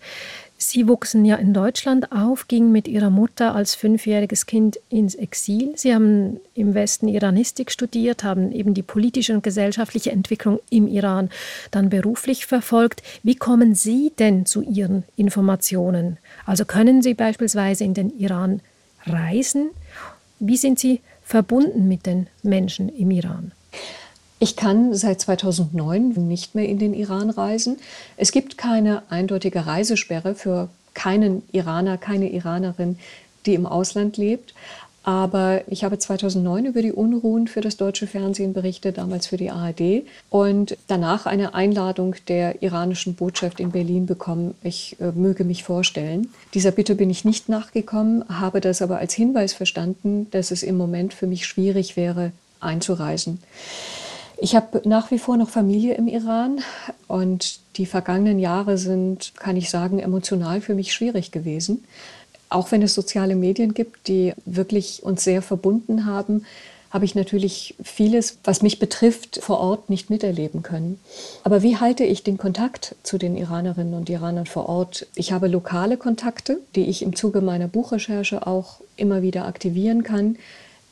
Sie 0.63 0.87
wuchsen 0.87 1.25
ja 1.25 1.37
in 1.37 1.55
Deutschland 1.55 2.11
auf, 2.11 2.47
gingen 2.47 2.71
mit 2.71 2.87
ihrer 2.87 3.09
Mutter 3.09 3.55
als 3.55 3.73
fünfjähriges 3.73 4.45
Kind 4.45 4.79
ins 4.89 5.15
Exil. 5.15 5.73
Sie 5.75 5.91
haben 5.91 6.39
im 6.53 6.75
Westen 6.75 7.07
Iranistik 7.07 7.71
studiert, 7.71 8.23
haben 8.23 8.51
eben 8.51 8.75
die 8.75 8.83
politische 8.83 9.33
und 9.33 9.41
gesellschaftliche 9.41 10.11
Entwicklung 10.11 10.59
im 10.69 10.87
Iran 10.87 11.31
dann 11.71 11.89
beruflich 11.89 12.45
verfolgt. 12.45 13.01
Wie 13.23 13.33
kommen 13.33 13.73
Sie 13.73 14.11
denn 14.19 14.45
zu 14.45 14.61
Ihren 14.61 15.03
Informationen? 15.15 16.17
Also 16.45 16.63
können 16.63 17.01
Sie 17.01 17.15
beispielsweise 17.15 17.83
in 17.83 17.95
den 17.95 18.15
Iran 18.19 18.61
reisen? 19.07 19.71
Wie 20.39 20.57
sind 20.57 20.77
Sie 20.77 21.01
verbunden 21.23 21.87
mit 21.87 22.05
den 22.05 22.27
Menschen 22.43 22.87
im 22.89 23.09
Iran? 23.09 23.51
Ich 24.43 24.55
kann 24.55 24.95
seit 24.95 25.21
2009 25.21 26.27
nicht 26.27 26.55
mehr 26.55 26.67
in 26.67 26.79
den 26.79 26.95
Iran 26.95 27.29
reisen. 27.29 27.77
Es 28.17 28.31
gibt 28.31 28.57
keine 28.57 29.03
eindeutige 29.11 29.67
Reisesperre 29.67 30.33
für 30.33 30.67
keinen 30.95 31.43
Iraner, 31.51 31.99
keine 31.99 32.27
Iranerin, 32.31 32.97
die 33.45 33.53
im 33.53 33.67
Ausland 33.67 34.17
lebt. 34.17 34.55
Aber 35.03 35.61
ich 35.67 35.83
habe 35.83 35.99
2009 35.99 36.65
über 36.65 36.81
die 36.81 36.91
Unruhen 36.91 37.47
für 37.47 37.61
das 37.61 37.77
deutsche 37.77 38.07
Fernsehen 38.07 38.53
berichtet, 38.53 38.97
damals 38.97 39.27
für 39.27 39.37
die 39.37 39.51
ARD, 39.51 40.07
und 40.31 40.75
danach 40.87 41.27
eine 41.27 41.53
Einladung 41.53 42.15
der 42.27 42.63
iranischen 42.63 43.13
Botschaft 43.13 43.59
in 43.59 43.69
Berlin 43.69 44.07
bekommen. 44.07 44.55
Ich 44.63 44.95
äh, 44.99 45.11
möge 45.11 45.43
mich 45.43 45.63
vorstellen. 45.63 46.29
Dieser 46.55 46.71
Bitte 46.71 46.95
bin 46.95 47.11
ich 47.11 47.25
nicht 47.25 47.47
nachgekommen, 47.47 48.25
habe 48.27 48.59
das 48.59 48.81
aber 48.81 48.97
als 48.97 49.13
Hinweis 49.13 49.53
verstanden, 49.53 50.25
dass 50.31 50.49
es 50.49 50.63
im 50.63 50.77
Moment 50.77 51.13
für 51.13 51.27
mich 51.27 51.45
schwierig 51.45 51.95
wäre, 51.95 52.31
einzureisen. 52.59 53.37
Ich 54.43 54.55
habe 54.55 54.81
nach 54.89 55.11
wie 55.11 55.19
vor 55.19 55.37
noch 55.37 55.49
Familie 55.49 55.93
im 55.93 56.07
Iran 56.07 56.61
und 57.07 57.59
die 57.77 57.85
vergangenen 57.85 58.39
Jahre 58.39 58.79
sind, 58.79 59.33
kann 59.35 59.55
ich 59.55 59.69
sagen, 59.69 59.99
emotional 59.99 60.61
für 60.61 60.73
mich 60.73 60.93
schwierig 60.93 61.31
gewesen. 61.31 61.83
Auch 62.49 62.71
wenn 62.71 62.81
es 62.81 62.95
soziale 62.95 63.35
Medien 63.35 63.75
gibt, 63.75 64.07
die 64.07 64.33
wirklich 64.45 65.03
uns 65.03 65.23
sehr 65.23 65.43
verbunden 65.43 66.07
haben, 66.07 66.47
habe 66.89 67.05
ich 67.05 67.13
natürlich 67.13 67.75
vieles, 67.83 68.39
was 68.43 68.63
mich 68.63 68.79
betrifft, 68.79 69.39
vor 69.43 69.59
Ort 69.59 69.91
nicht 69.91 70.09
miterleben 70.09 70.63
können. 70.63 70.99
Aber 71.43 71.61
wie 71.61 71.77
halte 71.77 72.03
ich 72.03 72.23
den 72.23 72.39
Kontakt 72.39 72.95
zu 73.03 73.19
den 73.19 73.37
Iranerinnen 73.37 73.93
und 73.93 74.09
Iranern 74.09 74.47
vor 74.47 74.67
Ort? 74.67 75.05
Ich 75.13 75.31
habe 75.31 75.49
lokale 75.49 75.97
Kontakte, 75.97 76.61
die 76.73 76.89
ich 76.89 77.03
im 77.03 77.15
Zuge 77.15 77.41
meiner 77.41 77.67
Buchrecherche 77.67 78.47
auch 78.47 78.81
immer 78.97 79.21
wieder 79.21 79.45
aktivieren 79.45 80.01
kann. 80.01 80.37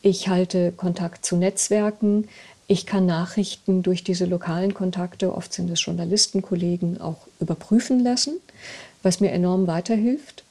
Ich 0.04 0.30
halte 0.30 0.72
Kontakt 0.72 1.26
zu 1.26 1.36
Netzwerken. 1.36 2.28
Ich 2.72 2.86
kann 2.86 3.08
Nachrichten 3.08 3.82
durch 3.82 4.04
diese 4.04 4.26
lokalen 4.26 4.76
Kontakte, 4.76 5.34
oft 5.34 5.52
sind 5.52 5.72
es 5.72 5.84
Journalistenkollegen, 5.84 7.02
auch 7.02 7.26
überprüfen 7.40 8.00
lassen, 8.00 8.40
was 9.02 9.20
mir 9.22 9.32
enorm 9.32 9.66
weiterhilft. 9.66 10.44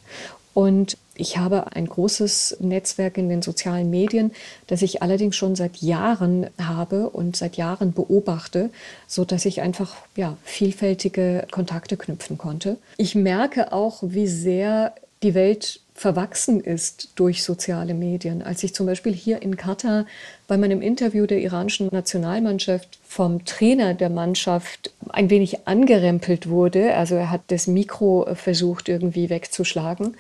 Und 0.52 0.96
ich 1.14 1.38
habe 1.38 1.76
ein 1.76 1.87
großes 1.87 2.56
Netzwerk 2.58 3.18
in 3.18 3.28
den 3.28 3.40
sozialen 3.40 3.88
Medien, 3.88 4.32
das 4.66 4.82
ich 4.82 5.00
allerdings 5.00 5.37
schon 5.37 5.54
seit 5.54 5.76
Jahren 5.76 6.48
habe 6.60 7.08
und 7.08 7.37
seit 7.37 7.56
Jahren 7.56 7.92
beobachte, 7.92 8.70
so 9.06 9.25
dass 9.25 9.44
ich 9.44 9.60
einfach 9.60 9.94
ja, 10.16 10.37
vielfältige 10.42 11.46
Kontakte 11.52 11.96
knüpfen 11.96 12.37
konnte. 12.37 12.78
Ich 12.96 13.14
merke 13.14 13.72
auch, 13.72 14.02
wie 14.02 14.26
sehr 14.26 14.92
die 15.22 15.34
Welt 15.34 15.80
verwachsen 15.99 16.61
ist 16.61 17.09
durch 17.17 17.43
soziale 17.43 17.93
Medien. 17.93 18.40
Als 18.40 18.62
ich 18.62 18.73
zum 18.73 18.87
Beispiel 18.87 19.12
hier 19.12 19.43
in 19.43 19.57
Katar 19.57 20.07
bei 20.47 20.57
meinem 20.57 20.81
Interview 20.81 21.26
der 21.26 21.40
iranischen 21.40 21.88
Nationalmannschaft 21.90 23.00
vom 23.05 23.45
Trainer 23.45 23.95
der 23.95 24.09
Mannschaft 24.09 24.93
ein 25.09 25.28
wenig 25.28 25.67
angerempelt 25.67 26.49
wurde, 26.49 26.95
also 26.95 27.17
er 27.17 27.33
hat 27.33 27.40
das 27.49 27.67
Mikro 27.67 28.28
versucht 28.35 28.88
irgendwie 28.88 29.28
wegzuschlagen, 29.28 30.17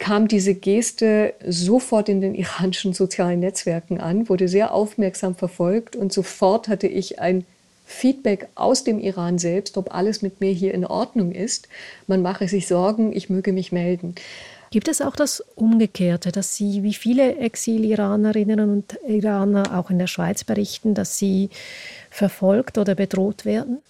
kam 0.00 0.26
diese 0.26 0.54
Geste 0.54 1.34
sofort 1.46 2.08
in 2.08 2.20
den 2.20 2.34
iranischen 2.42 2.92
sozialen 2.92 3.38
Netzwerken 3.38 4.00
an, 4.00 4.28
wurde 4.28 4.48
sehr 4.48 4.74
aufmerksam 4.74 5.36
verfolgt 5.36 5.94
und 5.94 6.12
sofort 6.12 6.66
hatte 6.66 6.88
ich 6.88 7.20
ein 7.20 7.44
Feedback 7.86 8.48
aus 8.56 8.82
dem 8.82 8.98
Iran 8.98 9.38
selbst, 9.38 9.76
ob 9.76 9.94
alles 9.94 10.20
mit 10.20 10.40
mir 10.40 10.50
hier 10.50 10.74
in 10.74 10.84
Ordnung 10.84 11.30
ist. 11.30 11.68
Man 12.08 12.22
mache 12.22 12.48
sich 12.48 12.66
Sorgen, 12.66 13.12
ich 13.14 13.30
möge 13.30 13.52
mich 13.52 13.70
melden. 13.70 14.16
Gibt 14.72 14.88
es 14.88 15.02
auch 15.02 15.14
das 15.14 15.44
Umgekehrte, 15.54 16.32
dass 16.32 16.56
Sie, 16.56 16.82
wie 16.82 16.94
viele 16.94 17.36
Exil-Iranerinnen 17.36 18.58
und 18.58 18.98
Iraner 19.06 19.78
auch 19.78 19.90
in 19.90 19.98
der 19.98 20.06
Schweiz 20.06 20.44
berichten, 20.44 20.94
dass 20.94 21.18
sie 21.18 21.50
verfolgt 22.10 22.78
oder 22.78 22.94
bedroht 22.94 23.44
werden? 23.44 23.82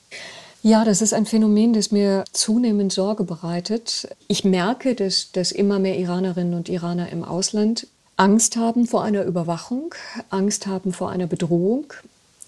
Ja, 0.61 0.85
das 0.85 1.01
ist 1.01 1.15
ein 1.15 1.25
Phänomen, 1.25 1.73
das 1.73 1.93
mir 1.93 2.25
zunehmend 2.33 2.93
Sorge 2.93 3.23
bereitet. 3.23 4.09
Ich 4.27 4.43
merke, 4.43 4.97
dass, 4.97 5.31
dass 5.31 5.53
immer 5.53 5.79
mehr 5.79 5.97
Iranerinnen 6.01 6.55
und 6.55 6.69
Iraner 6.69 7.11
im 7.11 7.23
Ausland 7.23 7.87
Angst 8.17 8.57
haben 8.57 8.89
vor 8.89 9.05
einer 9.05 9.23
Überwachung, 9.23 9.95
Angst 10.31 10.67
haben 10.67 10.93
vor 10.93 11.11
einer 11.11 11.29
Bedrohung. 11.29 11.93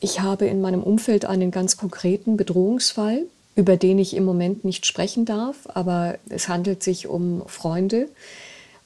Ich 0.01 0.21
habe 0.21 0.47
in 0.47 0.61
meinem 0.61 0.83
Umfeld 0.83 1.25
einen 1.25 1.53
ganz 1.53 1.77
konkreten 1.77 2.37
Bedrohungsfall 2.37 3.27
über 3.57 3.77
den 3.77 3.99
ich 3.99 4.17
im 4.17 4.25
Moment 4.25 4.65
nicht 4.65 4.87
sprechen 4.87 5.25
darf, 5.25 5.57
aber 5.73 6.19
es 6.29 6.49
handelt 6.49 6.83
sich 6.83 7.07
um 7.07 7.43
Freunde. 7.47 8.09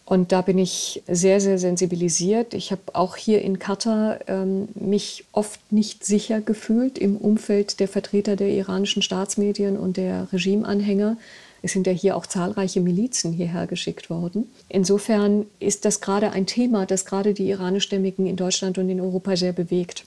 Und 0.05 0.33
da 0.33 0.41
bin 0.41 0.57
ich 0.57 1.03
sehr, 1.07 1.39
sehr 1.39 1.59
sensibilisiert. 1.59 2.55
Ich 2.55 2.71
habe 2.71 2.81
auch 2.95 3.17
hier 3.17 3.43
in 3.43 3.59
Katar 3.59 4.21
ähm, 4.27 4.69
mich 4.75 5.27
oft 5.33 5.61
nicht 5.71 6.03
sicher 6.03 6.41
gefühlt 6.41 6.97
im 6.97 7.19
Umfeld 7.19 7.79
der 7.79 7.89
Vertreter 7.89 8.35
der 8.35 8.49
iranischen 8.49 9.03
Staatsmedien 9.03 9.77
und 9.77 9.99
der 9.99 10.29
Regimeanhänger. 10.33 11.19
Es 11.63 11.73
sind 11.73 11.87
ja 11.87 11.93
hier 11.93 12.17
auch 12.17 12.27
zahlreiche 12.27 12.81
Milizen 12.81 13.33
hierher 13.33 13.67
geschickt 13.67 14.11
worden. 14.11 14.49
Insofern 14.69 15.47
ist 15.59 15.85
das 15.85 16.01
gerade 16.01 16.31
ein 16.33 16.47
Thema, 16.47 16.87
das 16.87 17.05
gerade 17.05 17.35
die 17.35 17.49
iranischstämmigen 17.49 18.27
in 18.27 18.37
Deutschland 18.37 18.79
und 18.79 18.89
in 18.89 19.01
Europa 19.01 19.37
sehr 19.37 19.53
bewegt. 19.53 20.05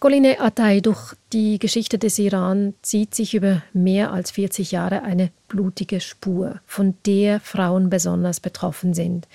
Goline 0.00 0.40
Atay, 0.40 0.82
durch 0.82 1.14
die 1.32 1.58
Geschichte 1.58 1.98
des 1.98 2.18
Iran 2.18 2.74
zieht 2.82 3.14
sich 3.14 3.34
über 3.34 3.62
mehr 3.72 4.12
als 4.12 4.32
40 4.32 4.72
Jahre 4.72 5.02
eine 5.02 5.30
blutige 5.48 6.00
Spur, 6.00 6.60
von 6.66 6.94
der 7.06 7.40
Frauen 7.40 7.88
besonders 7.88 8.40
betroffen 8.40 8.92
sind. 8.92 9.26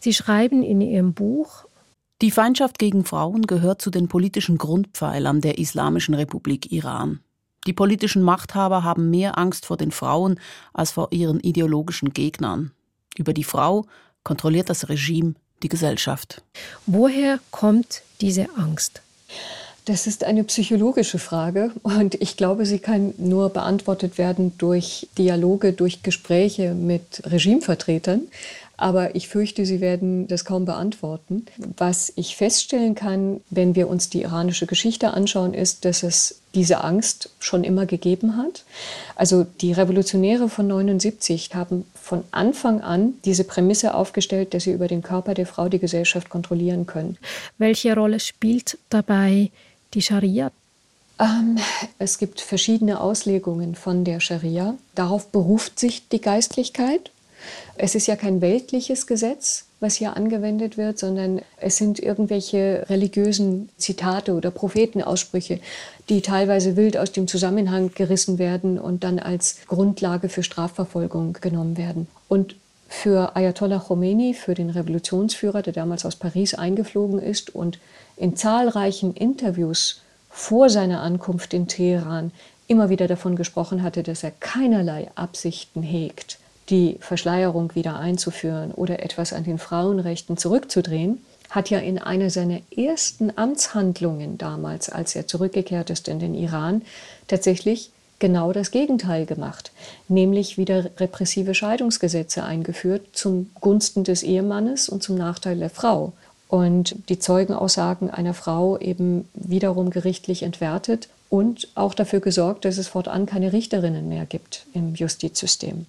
Sie 0.00 0.12
schreiben 0.12 0.62
in 0.62 0.80
Ihrem 0.80 1.14
Buch, 1.14 1.64
die 2.20 2.32
Feindschaft 2.32 2.78
gegen 2.78 3.04
Frauen 3.04 3.46
gehört 3.46 3.80
zu 3.80 3.90
den 3.90 4.08
politischen 4.08 4.58
Grundpfeilern 4.58 5.40
der 5.40 5.58
Islamischen 5.58 6.14
Republik 6.14 6.72
Iran. 6.72 7.20
Die 7.68 7.74
politischen 7.74 8.22
Machthaber 8.22 8.82
haben 8.82 9.10
mehr 9.10 9.36
Angst 9.36 9.66
vor 9.66 9.76
den 9.76 9.90
Frauen 9.90 10.40
als 10.72 10.90
vor 10.92 11.08
ihren 11.10 11.38
ideologischen 11.40 12.14
Gegnern. 12.14 12.70
Über 13.18 13.34
die 13.34 13.44
Frau 13.44 13.84
kontrolliert 14.24 14.70
das 14.70 14.88
Regime 14.88 15.34
die 15.62 15.68
Gesellschaft. 15.68 16.40
Woher 16.86 17.40
kommt 17.50 18.00
diese 18.22 18.46
Angst? 18.56 19.02
Das 19.84 20.06
ist 20.06 20.24
eine 20.24 20.44
psychologische 20.44 21.18
Frage 21.18 21.72
und 21.82 22.14
ich 22.14 22.38
glaube, 22.38 22.64
sie 22.64 22.78
kann 22.78 23.12
nur 23.18 23.50
beantwortet 23.50 24.16
werden 24.16 24.56
durch 24.56 25.06
Dialoge, 25.18 25.74
durch 25.74 26.02
Gespräche 26.02 26.72
mit 26.72 27.22
Regimevertretern. 27.26 28.22
Aber 28.78 29.16
ich 29.16 29.28
fürchte, 29.28 29.66
Sie 29.66 29.80
werden 29.80 30.28
das 30.28 30.44
kaum 30.44 30.64
beantworten. 30.64 31.44
Was 31.76 32.12
ich 32.14 32.36
feststellen 32.36 32.94
kann, 32.94 33.40
wenn 33.50 33.74
wir 33.74 33.88
uns 33.88 34.08
die 34.08 34.22
iranische 34.22 34.66
Geschichte 34.66 35.12
anschauen, 35.12 35.52
ist, 35.52 35.84
dass 35.84 36.04
es 36.04 36.40
diese 36.54 36.82
Angst 36.84 37.30
schon 37.40 37.64
immer 37.64 37.86
gegeben 37.86 38.36
hat. 38.36 38.64
Also 39.16 39.44
die 39.60 39.72
Revolutionäre 39.72 40.48
von 40.48 40.68
79 40.68 41.54
haben 41.54 41.84
von 42.00 42.22
Anfang 42.30 42.80
an 42.80 43.14
diese 43.24 43.42
Prämisse 43.42 43.94
aufgestellt, 43.94 44.54
dass 44.54 44.62
sie 44.62 44.72
über 44.72 44.86
den 44.86 45.02
Körper 45.02 45.34
der 45.34 45.46
Frau 45.46 45.68
die 45.68 45.80
Gesellschaft 45.80 46.30
kontrollieren 46.30 46.86
können. 46.86 47.18
Welche 47.58 47.94
Rolle 47.94 48.20
spielt 48.20 48.78
dabei 48.90 49.50
die 49.92 50.02
Scharia? 50.02 50.52
Ähm, 51.18 51.58
es 51.98 52.18
gibt 52.18 52.40
verschiedene 52.40 53.00
Auslegungen 53.00 53.74
von 53.74 54.04
der 54.04 54.20
Scharia. 54.20 54.76
Darauf 54.94 55.32
beruft 55.32 55.80
sich 55.80 56.08
die 56.08 56.20
Geistlichkeit. 56.20 57.10
Es 57.76 57.94
ist 57.94 58.06
ja 58.06 58.16
kein 58.16 58.40
weltliches 58.40 59.06
Gesetz, 59.06 59.64
was 59.80 59.94
hier 59.94 60.16
angewendet 60.16 60.76
wird, 60.76 60.98
sondern 60.98 61.40
es 61.58 61.76
sind 61.76 62.00
irgendwelche 62.00 62.86
religiösen 62.88 63.68
Zitate 63.76 64.34
oder 64.34 64.50
Prophetenaussprüche, 64.50 65.60
die 66.08 66.20
teilweise 66.20 66.76
wild 66.76 66.96
aus 66.96 67.12
dem 67.12 67.28
Zusammenhang 67.28 67.92
gerissen 67.94 68.38
werden 68.38 68.78
und 68.78 69.04
dann 69.04 69.18
als 69.18 69.58
Grundlage 69.66 70.28
für 70.28 70.42
Strafverfolgung 70.42 71.34
genommen 71.34 71.76
werden. 71.76 72.08
Und 72.28 72.56
für 72.88 73.36
Ayatollah 73.36 73.78
Khomeini, 73.78 74.34
für 74.34 74.54
den 74.54 74.70
Revolutionsführer, 74.70 75.62
der 75.62 75.74
damals 75.74 76.06
aus 76.06 76.16
Paris 76.16 76.54
eingeflogen 76.54 77.20
ist 77.20 77.54
und 77.54 77.78
in 78.16 78.34
zahlreichen 78.34 79.14
Interviews 79.14 80.00
vor 80.30 80.70
seiner 80.70 81.02
Ankunft 81.02 81.52
in 81.54 81.68
Teheran 81.68 82.32
immer 82.66 82.90
wieder 82.90 83.06
davon 83.06 83.36
gesprochen 83.36 83.82
hatte, 83.82 84.02
dass 84.02 84.24
er 84.24 84.30
keinerlei 84.30 85.10
Absichten 85.14 85.82
hegt, 85.82 86.38
die 86.70 86.96
Verschleierung 87.00 87.74
wieder 87.74 87.98
einzuführen 87.98 88.72
oder 88.72 89.02
etwas 89.02 89.32
an 89.32 89.44
den 89.44 89.58
Frauenrechten 89.58 90.36
zurückzudrehen, 90.36 91.22
hat 91.50 91.70
ja 91.70 91.78
in 91.78 91.98
einer 91.98 92.30
seiner 92.30 92.60
ersten 92.76 93.32
Amtshandlungen 93.36 94.36
damals, 94.36 94.90
als 94.90 95.16
er 95.16 95.26
zurückgekehrt 95.26 95.90
ist 95.90 96.08
in 96.08 96.18
den 96.18 96.34
Iran, 96.34 96.82
tatsächlich 97.26 97.90
genau 98.18 98.52
das 98.52 98.70
Gegenteil 98.70 99.26
gemacht, 99.26 99.70
nämlich 100.08 100.58
wieder 100.58 100.90
repressive 100.98 101.54
Scheidungsgesetze 101.54 102.42
eingeführt 102.42 103.06
zum 103.12 103.50
Gunsten 103.60 104.04
des 104.04 104.22
Ehemannes 104.22 104.88
und 104.88 105.02
zum 105.02 105.16
Nachteil 105.16 105.58
der 105.58 105.70
Frau. 105.70 106.12
Und 106.48 106.96
die 107.08 107.18
Zeugenaussagen 107.18 108.10
einer 108.10 108.34
Frau 108.34 108.78
eben 108.78 109.28
wiederum 109.34 109.90
gerichtlich 109.90 110.42
entwertet 110.42 111.08
und 111.28 111.68
auch 111.74 111.94
dafür 111.94 112.20
gesorgt, 112.20 112.64
dass 112.64 112.78
es 112.78 112.88
fortan 112.88 113.26
keine 113.26 113.52
Richterinnen 113.52 114.08
mehr 114.08 114.24
gibt 114.24 114.66
im 114.72 114.94
Justizsystem. 114.94 115.86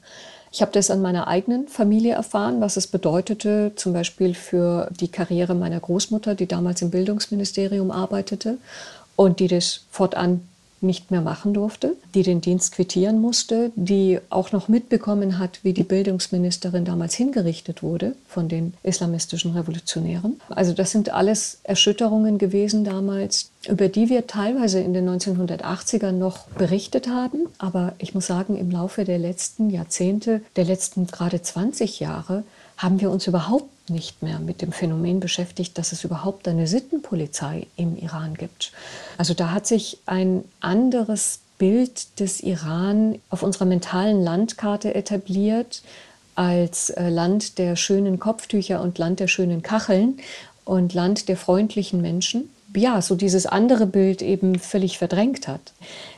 Ich 0.51 0.61
habe 0.61 0.71
das 0.71 0.89
an 0.89 1.01
meiner 1.01 1.27
eigenen 1.27 1.67
Familie 1.67 2.13
erfahren, 2.13 2.59
was 2.59 2.75
es 2.75 2.87
bedeutete, 2.87 3.73
zum 3.75 3.93
Beispiel 3.93 4.33
für 4.33 4.89
die 4.99 5.07
Karriere 5.07 5.53
meiner 5.53 5.79
Großmutter, 5.79 6.33
die 6.33 6.47
damals 6.47 6.81
im 6.81 6.89
Bildungsministerium 6.89 7.91
arbeitete 7.91 8.57
und 9.15 9.39
die 9.39 9.47
das 9.47 9.81
fortan 9.91 10.48
nicht 10.81 11.11
mehr 11.11 11.21
machen 11.21 11.53
durfte, 11.53 11.95
die 12.13 12.23
den 12.23 12.41
Dienst 12.41 12.73
quittieren 12.73 13.19
musste, 13.19 13.71
die 13.75 14.19
auch 14.29 14.51
noch 14.51 14.67
mitbekommen 14.67 15.39
hat, 15.39 15.59
wie 15.63 15.73
die 15.73 15.83
Bildungsministerin 15.83 16.85
damals 16.85 17.13
hingerichtet 17.13 17.83
wurde 17.83 18.15
von 18.27 18.47
den 18.47 18.73
islamistischen 18.83 19.51
Revolutionären. 19.51 20.39
Also 20.49 20.73
das 20.73 20.91
sind 20.91 21.13
alles 21.13 21.59
Erschütterungen 21.63 22.37
gewesen 22.37 22.83
damals, 22.83 23.51
über 23.67 23.89
die 23.89 24.09
wir 24.09 24.27
teilweise 24.27 24.79
in 24.79 24.93
den 24.93 25.09
1980ern 25.09 26.13
noch 26.13 26.47
berichtet 26.49 27.07
haben. 27.07 27.47
Aber 27.57 27.93
ich 27.97 28.13
muss 28.13 28.27
sagen, 28.27 28.57
im 28.57 28.71
Laufe 28.71 29.05
der 29.05 29.19
letzten 29.19 29.69
Jahrzehnte, 29.69 30.41
der 30.55 30.65
letzten 30.65 31.07
gerade 31.07 31.41
20 31.41 31.99
Jahre, 31.99 32.43
haben 32.79 33.01
wir 33.01 33.11
uns 33.11 33.27
überhaupt 33.27 33.89
nicht 33.89 34.23
mehr 34.23 34.39
mit 34.39 34.61
dem 34.61 34.71
Phänomen 34.71 35.19
beschäftigt, 35.19 35.77
dass 35.77 35.91
es 35.91 36.05
überhaupt 36.05 36.47
eine 36.47 36.65
Sittenpolizei 36.65 37.67
im 37.75 37.97
Iran 37.97 38.35
gibt. 38.35 38.71
Also 39.17 39.33
da 39.33 39.51
hat 39.51 39.67
sich 39.67 39.99
ein 40.05 40.45
anderes 40.61 41.41
Bild 41.57 42.19
des 42.21 42.39
Iran 42.39 43.19
auf 43.29 43.43
unserer 43.43 43.65
mentalen 43.65 44.23
Landkarte 44.23 44.95
etabliert 44.95 45.83
als 46.35 46.89
äh, 46.91 47.09
Land 47.09 47.57
der 47.57 47.75
schönen 47.75 48.17
Kopftücher 48.17 48.81
und 48.81 48.97
Land 48.97 49.19
der 49.19 49.27
schönen 49.27 49.61
Kacheln 49.61 50.17
und 50.63 50.93
Land 50.93 51.27
der 51.27 51.35
freundlichen 51.35 52.01
Menschen. 52.01 52.49
Ja, 52.73 53.01
so 53.01 53.15
dieses 53.15 53.45
andere 53.45 53.87
Bild 53.87 54.21
eben 54.21 54.57
völlig 54.57 54.97
verdrängt 54.97 55.49
hat. 55.49 55.73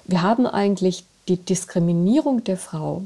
Wir 0.05 0.21
haben 0.21 0.45
eigentlich 0.45 1.05
die 1.31 1.45
Diskriminierung 1.45 2.43
der 2.43 2.57
Frau 2.57 3.03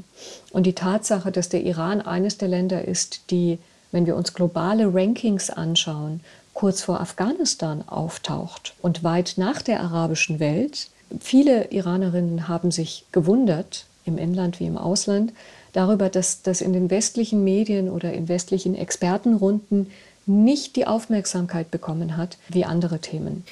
und 0.50 0.64
die 0.64 0.74
Tatsache, 0.74 1.30
dass 1.30 1.48
der 1.48 1.62
Iran 1.62 2.00
eines 2.00 2.38
der 2.38 2.48
Länder 2.48 2.84
ist, 2.84 3.30
die 3.30 3.58
wenn 3.92 4.04
wir 4.04 4.16
uns 4.16 4.34
globale 4.34 4.92
Rankings 4.92 5.48
anschauen, 5.48 6.20
kurz 6.54 6.82
vor 6.82 7.00
Afghanistan 7.00 7.86
auftaucht 7.86 8.74
und 8.82 9.04
weit 9.04 9.34
nach 9.36 9.62
der 9.62 9.80
arabischen 9.80 10.40
Welt. 10.40 10.88
Viele 11.20 11.70
Iranerinnen 11.70 12.48
haben 12.48 12.72
sich 12.72 13.06
gewundert, 13.12 13.86
im 14.04 14.18
Inland 14.18 14.58
wie 14.58 14.66
im 14.66 14.76
Ausland, 14.76 15.32
darüber, 15.72 16.08
dass 16.08 16.42
das 16.42 16.60
in 16.60 16.72
den 16.72 16.90
westlichen 16.90 17.44
Medien 17.44 17.88
oder 17.88 18.12
in 18.12 18.28
westlichen 18.28 18.74
Expertenrunden 18.74 19.90
nicht 20.26 20.74
die 20.74 20.86
Aufmerksamkeit 20.86 21.70
bekommen 21.70 22.16
hat 22.16 22.38
wie 22.48 22.64
andere 22.64 22.98
Themen. 22.98 23.44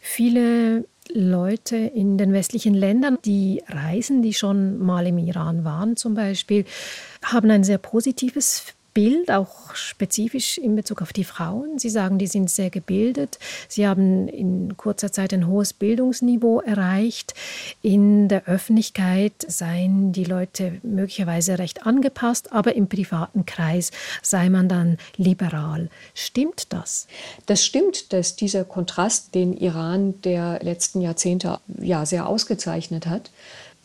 Viele 0.00 0.84
Leute 1.12 1.76
in 1.76 2.18
den 2.18 2.32
westlichen 2.32 2.74
Ländern, 2.74 3.18
die 3.24 3.62
reisen, 3.68 4.22
die 4.22 4.34
schon 4.34 4.78
mal 4.78 5.06
im 5.06 5.18
Iran 5.18 5.64
waren 5.64 5.96
zum 5.96 6.14
Beispiel, 6.14 6.64
haben 7.22 7.50
ein 7.50 7.64
sehr 7.64 7.78
positives 7.78 8.75
Bild, 8.96 9.30
auch 9.30 9.74
spezifisch 9.74 10.56
in 10.56 10.74
Bezug 10.74 11.02
auf 11.02 11.12
die 11.12 11.24
Frauen. 11.24 11.78
Sie 11.78 11.90
sagen, 11.90 12.16
die 12.16 12.26
sind 12.26 12.48
sehr 12.48 12.70
gebildet. 12.70 13.38
Sie 13.68 13.86
haben 13.86 14.26
in 14.26 14.78
kurzer 14.78 15.12
Zeit 15.12 15.34
ein 15.34 15.46
hohes 15.46 15.74
Bildungsniveau 15.74 16.60
erreicht. 16.60 17.34
In 17.82 18.28
der 18.28 18.46
Öffentlichkeit 18.46 19.34
seien 19.46 20.12
die 20.12 20.24
Leute 20.24 20.80
möglicherweise 20.82 21.58
recht 21.58 21.84
angepasst, 21.84 22.54
aber 22.54 22.74
im 22.74 22.88
privaten 22.88 23.44
Kreis 23.44 23.90
sei 24.22 24.48
man 24.48 24.66
dann 24.66 24.96
liberal. 25.18 25.90
Stimmt 26.14 26.72
das? 26.72 27.06
Das 27.44 27.66
stimmt, 27.66 28.14
dass 28.14 28.34
dieser 28.34 28.64
Kontrast 28.64 29.34
den 29.34 29.54
Iran 29.58 30.22
der 30.22 30.60
letzten 30.62 31.02
Jahrzehnte 31.02 31.60
ja 31.82 32.06
sehr 32.06 32.26
ausgezeichnet 32.26 33.06
hat 33.06 33.30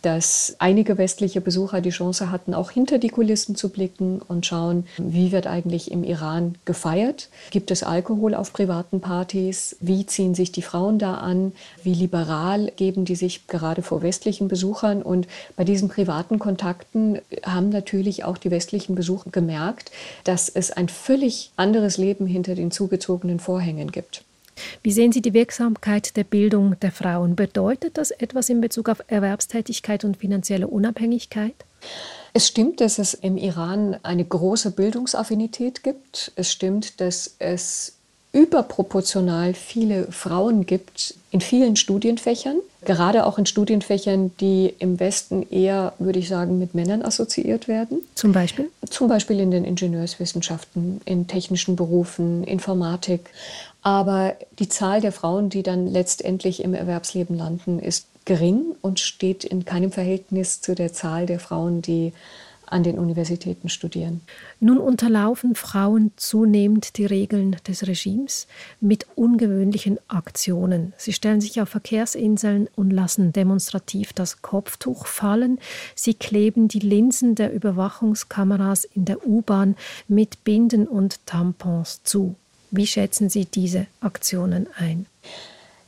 dass 0.01 0.55
einige 0.59 0.97
westliche 0.97 1.41
Besucher 1.41 1.81
die 1.81 1.89
Chance 1.89 2.31
hatten, 2.31 2.53
auch 2.53 2.71
hinter 2.71 2.97
die 2.97 3.09
Kulissen 3.09 3.55
zu 3.55 3.69
blicken 3.69 4.21
und 4.27 4.45
schauen, 4.45 4.85
wie 4.97 5.31
wird 5.31 5.47
eigentlich 5.47 5.91
im 5.91 6.03
Iran 6.03 6.55
gefeiert? 6.65 7.29
Gibt 7.51 7.71
es 7.71 7.83
Alkohol 7.83 8.33
auf 8.33 8.53
privaten 8.53 9.01
Partys? 9.01 9.75
Wie 9.79 10.05
ziehen 10.05 10.35
sich 10.35 10.51
die 10.51 10.61
Frauen 10.61 10.99
da 10.99 11.15
an? 11.15 11.53
Wie 11.83 11.93
liberal 11.93 12.71
geben 12.75 13.05
die 13.05 13.15
sich 13.15 13.47
gerade 13.47 13.81
vor 13.81 14.01
westlichen 14.01 14.47
Besuchern? 14.47 15.01
Und 15.01 15.27
bei 15.55 15.63
diesen 15.63 15.89
privaten 15.89 16.39
Kontakten 16.39 17.19
haben 17.43 17.69
natürlich 17.69 18.23
auch 18.23 18.37
die 18.37 18.51
westlichen 18.51 18.95
Besucher 18.95 19.29
gemerkt, 19.31 19.91
dass 20.23 20.49
es 20.49 20.71
ein 20.71 20.89
völlig 20.89 21.51
anderes 21.55 21.97
Leben 21.97 22.25
hinter 22.25 22.55
den 22.55 22.71
zugezogenen 22.71 23.39
Vorhängen 23.39 23.91
gibt. 23.91 24.23
Wie 24.83 24.91
sehen 24.91 25.11
Sie 25.11 25.21
die 25.21 25.33
Wirksamkeit 25.33 26.15
der 26.17 26.23
Bildung 26.23 26.79
der 26.79 26.91
Frauen? 26.91 27.35
Bedeutet 27.35 27.97
das 27.97 28.11
etwas 28.11 28.49
in 28.49 28.61
Bezug 28.61 28.89
auf 28.89 29.03
Erwerbstätigkeit 29.07 30.03
und 30.03 30.17
finanzielle 30.17 30.67
Unabhängigkeit? 30.67 31.55
Es 32.33 32.47
stimmt, 32.47 32.79
dass 32.79 32.99
es 32.99 33.13
im 33.13 33.37
Iran 33.37 33.97
eine 34.03 34.23
große 34.23 34.71
Bildungsaffinität 34.71 35.83
gibt. 35.83 36.31
Es 36.35 36.51
stimmt, 36.51 37.01
dass 37.01 37.35
es 37.39 37.93
überproportional 38.33 39.53
viele 39.53 40.09
Frauen 40.11 40.65
gibt 40.65 41.15
in 41.31 41.41
vielen 41.41 41.75
Studienfächern, 41.75 42.57
gerade 42.85 43.25
auch 43.25 43.37
in 43.37 43.45
Studienfächern, 43.45 44.31
die 44.39 44.73
im 44.79 44.99
Westen 45.01 45.45
eher, 45.49 45.93
würde 45.99 46.19
ich 46.19 46.29
sagen, 46.29 46.57
mit 46.57 46.73
Männern 46.73 47.01
assoziiert 47.01 47.67
werden. 47.67 47.99
Zum 48.15 48.31
Beispiel? 48.31 48.69
Zum 48.89 49.09
Beispiel 49.09 49.39
in 49.39 49.51
den 49.51 49.65
Ingenieurswissenschaften, 49.65 51.01
in 51.03 51.27
technischen 51.27 51.75
Berufen, 51.75 52.45
Informatik. 52.45 53.29
Aber 53.81 54.35
die 54.59 54.69
Zahl 54.69 55.01
der 55.01 55.11
Frauen, 55.11 55.49
die 55.49 55.63
dann 55.63 55.87
letztendlich 55.87 56.63
im 56.63 56.73
Erwerbsleben 56.73 57.35
landen, 57.35 57.79
ist 57.79 58.07
gering 58.25 58.75
und 58.81 58.99
steht 58.99 59.43
in 59.43 59.65
keinem 59.65 59.91
Verhältnis 59.91 60.61
zu 60.61 60.75
der 60.75 60.93
Zahl 60.93 61.25
der 61.25 61.39
Frauen, 61.39 61.81
die 61.81 62.13
an 62.71 62.83
den 62.83 62.97
Universitäten 62.97 63.69
studieren. 63.69 64.21
Nun 64.59 64.77
unterlaufen 64.77 65.55
Frauen 65.55 66.11
zunehmend 66.15 66.97
die 66.97 67.05
Regeln 67.05 67.57
des 67.67 67.85
Regimes 67.85 68.47
mit 68.79 69.07
ungewöhnlichen 69.15 69.99
Aktionen. 70.07 70.93
Sie 70.97 71.13
stellen 71.13 71.41
sich 71.41 71.61
auf 71.61 71.69
Verkehrsinseln 71.69 72.69
und 72.75 72.91
lassen 72.91 73.33
demonstrativ 73.33 74.13
das 74.13 74.41
Kopftuch 74.41 75.05
fallen. 75.05 75.59
Sie 75.95 76.13
kleben 76.13 76.69
die 76.69 76.79
Linsen 76.79 77.35
der 77.35 77.53
Überwachungskameras 77.53 78.85
in 78.85 79.05
der 79.05 79.27
U-Bahn 79.27 79.75
mit 80.07 80.43
Binden 80.43 80.87
und 80.87 81.25
Tampons 81.25 82.03
zu. 82.03 82.35
Wie 82.71 82.87
schätzen 82.87 83.29
Sie 83.29 83.45
diese 83.45 83.85
Aktionen 83.99 84.67
ein? 84.77 85.05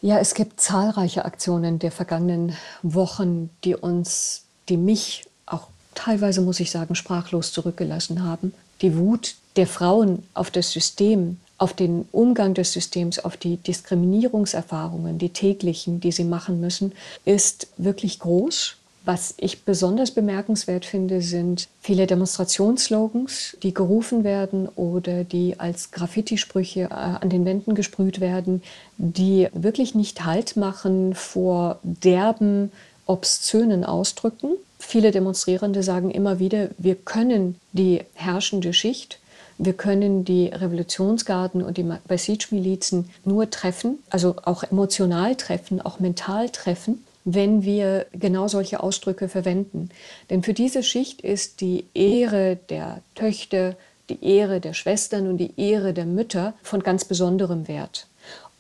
Ja, 0.02 0.19
es 0.19 0.34
gibt 0.34 0.60
zahlreiche 0.60 1.24
Aktionen 1.24 1.80
der 1.80 1.91
vergangenen 1.91 2.58
Wochen, 2.82 3.50
die 3.63 3.76
uns, 3.76 4.43
die 4.67 4.76
mich 4.76 5.26
auch 5.46 5.69
teilweise, 5.96 6.41
muss 6.41 6.60
ich 6.60 6.72
sagen, 6.72 6.96
sprachlos 6.96 7.54
zurückgelassen 7.54 8.24
haben. 8.24 8.54
Die 8.82 8.98
Wut 8.98 9.36
der 9.56 9.65
Frauen 9.65 10.24
auf 10.34 10.52
das 10.52 10.72
System, 10.72 11.38
auf 11.58 11.74
den 11.74 12.06
Umgang 12.12 12.54
des 12.54 12.74
Systems, 12.74 13.17
auf 13.19 13.38
die 13.38 13.56
Diskriminierungserfahrungen, 13.56 15.19
die 15.19 15.30
täglichen, 15.30 16.02
die 16.02 16.12
sie 16.12 16.26
machen 16.26 16.60
müssen, 16.60 16.91
ist 17.24 17.67
wirklich 17.78 18.19
groß. 18.19 18.76
Was 19.06 19.34
ich 19.38 19.66
besonders 19.66 20.12
bemerkenswert 20.12 20.86
finde, 20.86 21.22
sind 21.22 21.68
viele 21.82 22.08
Demonstrationsslogans, 22.08 23.58
die 23.62 23.74
gerufen 23.74 24.24
werden 24.24 24.70
oder 24.70 25.26
die 25.26 25.60
als 25.60 25.92
Graffiti-Sprüche 25.92 26.84
äh, 26.84 26.94
an 26.94 27.30
den 27.30 27.44
Wänden 27.44 27.76
gesprüht 27.76 28.22
werden, 28.22 28.63
die 28.98 29.50
wirklich 29.54 29.94
nicht 29.94 30.24
Halt 30.26 30.56
machen 30.56 31.16
vor 31.16 31.80
derben, 31.84 32.72
obszönen 33.06 33.84
Ausdrücken. 33.84 34.52
Viele 34.80 35.12
Demonstrierende 35.12 35.84
sagen 35.84 36.10
immer 36.10 36.39
wieder, 36.39 36.70
wir 36.78 36.96
können 36.96 37.60
die 37.74 38.02
herrschende 38.13 38.72
Schicht 38.72 39.20
wir 39.58 39.74
können 39.74 40.26
die 40.26 40.48
Revolutionsgarden 40.48 41.62
und 41.62 41.78
die 41.78 41.84
Basij-Milizen 42.08 43.10
nur 43.24 43.50
treffen, 43.50 44.00
also 44.10 44.36
auch 44.46 44.63
emotional 44.63 45.36
treffen, 45.36 45.80
auch 45.80 46.00
mental 46.00 46.50
treffen, 46.50 47.04
wenn 47.26 47.64
wir 47.64 48.06
genau 48.14 48.48
solche 48.48 48.82
Ausdrücke 48.82 49.30
verwenden. 49.30 49.90
Denn 50.30 50.44
für 50.44 50.54
diese 50.54 50.84
Schicht 50.84 51.22
ist 51.22 51.62
die 51.62 51.86
Ehre 51.94 52.58
der 52.70 53.02
Töchter, 53.16 53.76
die 54.10 54.24
Ehre 54.24 54.60
der 54.60 54.74
Schwestern 54.74 55.28
und 55.28 55.38
die 55.38 55.54
Ehre 55.58 55.94
der 55.94 56.06
Mütter 56.06 56.54
von 56.62 56.84
ganz 56.84 57.06
besonderem 57.06 57.68
Wert. 57.68 58.08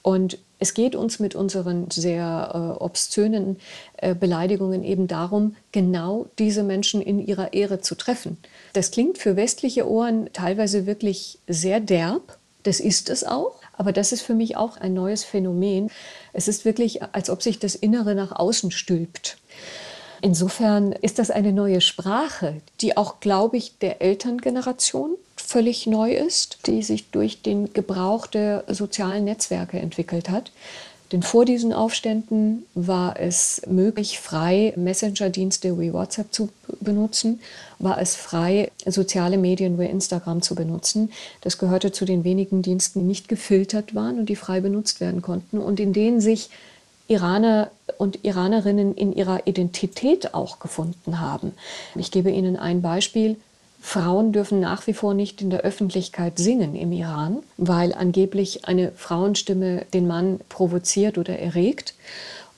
Und 0.01 0.37
es 0.59 0.73
geht 0.73 0.95
uns 0.95 1.19
mit 1.19 1.35
unseren 1.35 1.91
sehr 1.91 2.77
äh, 2.79 2.83
obszönen 2.83 3.57
äh, 3.97 4.15
Beleidigungen 4.15 4.83
eben 4.83 5.07
darum, 5.07 5.55
genau 5.71 6.27
diese 6.39 6.63
Menschen 6.63 7.01
in 7.01 7.25
ihrer 7.25 7.53
Ehre 7.53 7.81
zu 7.81 7.95
treffen. 7.95 8.37
Das 8.73 8.91
klingt 8.91 9.17
für 9.17 9.35
westliche 9.35 9.89
Ohren 9.89 10.29
teilweise 10.31 10.85
wirklich 10.85 11.39
sehr 11.47 11.79
derb. 11.79 12.37
Das 12.63 12.79
ist 12.79 13.09
es 13.09 13.25
auch. 13.25 13.55
Aber 13.75 13.91
das 13.91 14.11
ist 14.11 14.21
für 14.21 14.35
mich 14.35 14.55
auch 14.55 14.77
ein 14.77 14.93
neues 14.93 15.23
Phänomen. 15.23 15.89
Es 16.33 16.47
ist 16.47 16.65
wirklich, 16.65 17.03
als 17.03 17.29
ob 17.29 17.41
sich 17.41 17.59
das 17.59 17.75
Innere 17.75 18.15
nach 18.15 18.31
außen 18.31 18.71
stülpt. 18.71 19.37
Insofern 20.21 20.93
ist 20.93 21.19
das 21.19 21.31
eine 21.31 21.51
neue 21.51 21.81
Sprache, 21.81 22.61
die 22.81 22.97
auch, 22.97 23.19
glaube 23.19 23.57
ich, 23.57 23.77
der 23.79 24.01
Elterngeneration 24.01 25.15
völlig 25.35 25.85
neu 25.85 26.13
ist, 26.13 26.59
die 26.65 26.81
sich 26.81 27.11
durch 27.11 27.41
den 27.41 27.73
Gebrauch 27.73 28.25
der 28.25 28.63
sozialen 28.69 29.25
Netzwerke 29.25 29.79
entwickelt 29.79 30.29
hat. 30.29 30.51
Denn 31.13 31.21
vor 31.21 31.45
diesen 31.45 31.73
Aufständen 31.73 32.65
war 32.73 33.19
es 33.19 33.61
möglich, 33.67 34.19
frei 34.19 34.73
Messenger-Dienste 34.75 35.79
wie 35.79 35.93
WhatsApp 35.93 36.33
zu 36.33 36.49
benutzen, 36.81 37.39
war 37.77 38.01
es 38.01 38.15
frei, 38.15 38.71
soziale 38.83 39.37
Medien 39.37 39.77
wie 39.77 39.85
Instagram 39.85 40.41
zu 40.41 40.55
benutzen. 40.55 41.11
Das 41.41 41.59
gehörte 41.59 41.91
zu 41.91 42.05
den 42.05 42.23
wenigen 42.23 42.63
Diensten, 42.63 43.01
die 43.01 43.05
nicht 43.05 43.27
gefiltert 43.27 43.93
waren 43.93 44.17
und 44.17 44.25
die 44.27 44.35
frei 44.35 44.59
benutzt 44.59 45.01
werden 45.01 45.21
konnten 45.21 45.59
und 45.59 45.79
in 45.79 45.93
denen 45.93 46.19
sich 46.19 46.49
Iraner 47.07 47.69
und 47.99 48.25
Iranerinnen 48.25 48.95
in 48.95 49.13
ihrer 49.13 49.45
Identität 49.45 50.33
auch 50.33 50.57
gefunden 50.57 51.19
haben. 51.19 51.51
Ich 51.93 52.09
gebe 52.09 52.31
Ihnen 52.31 52.57
ein 52.57 52.81
Beispiel. 52.81 53.35
Frauen 53.85 54.31
dürfen 54.31 54.61
nach 54.61 54.87
wie 54.87 54.93
vor 54.93 55.13
nicht 55.13 55.41
in 55.41 55.49
der 55.49 55.59
Öffentlichkeit 55.59 56.39
singen 56.39 56.73
im 56.73 56.93
Iran, 56.93 57.43
weil 57.57 57.93
angeblich 57.93 58.65
eine 58.65 58.93
Frauenstimme 58.93 59.85
den 59.93 60.07
Mann 60.07 60.39
provoziert 60.47 61.17
oder 61.17 61.37
erregt. 61.37 61.93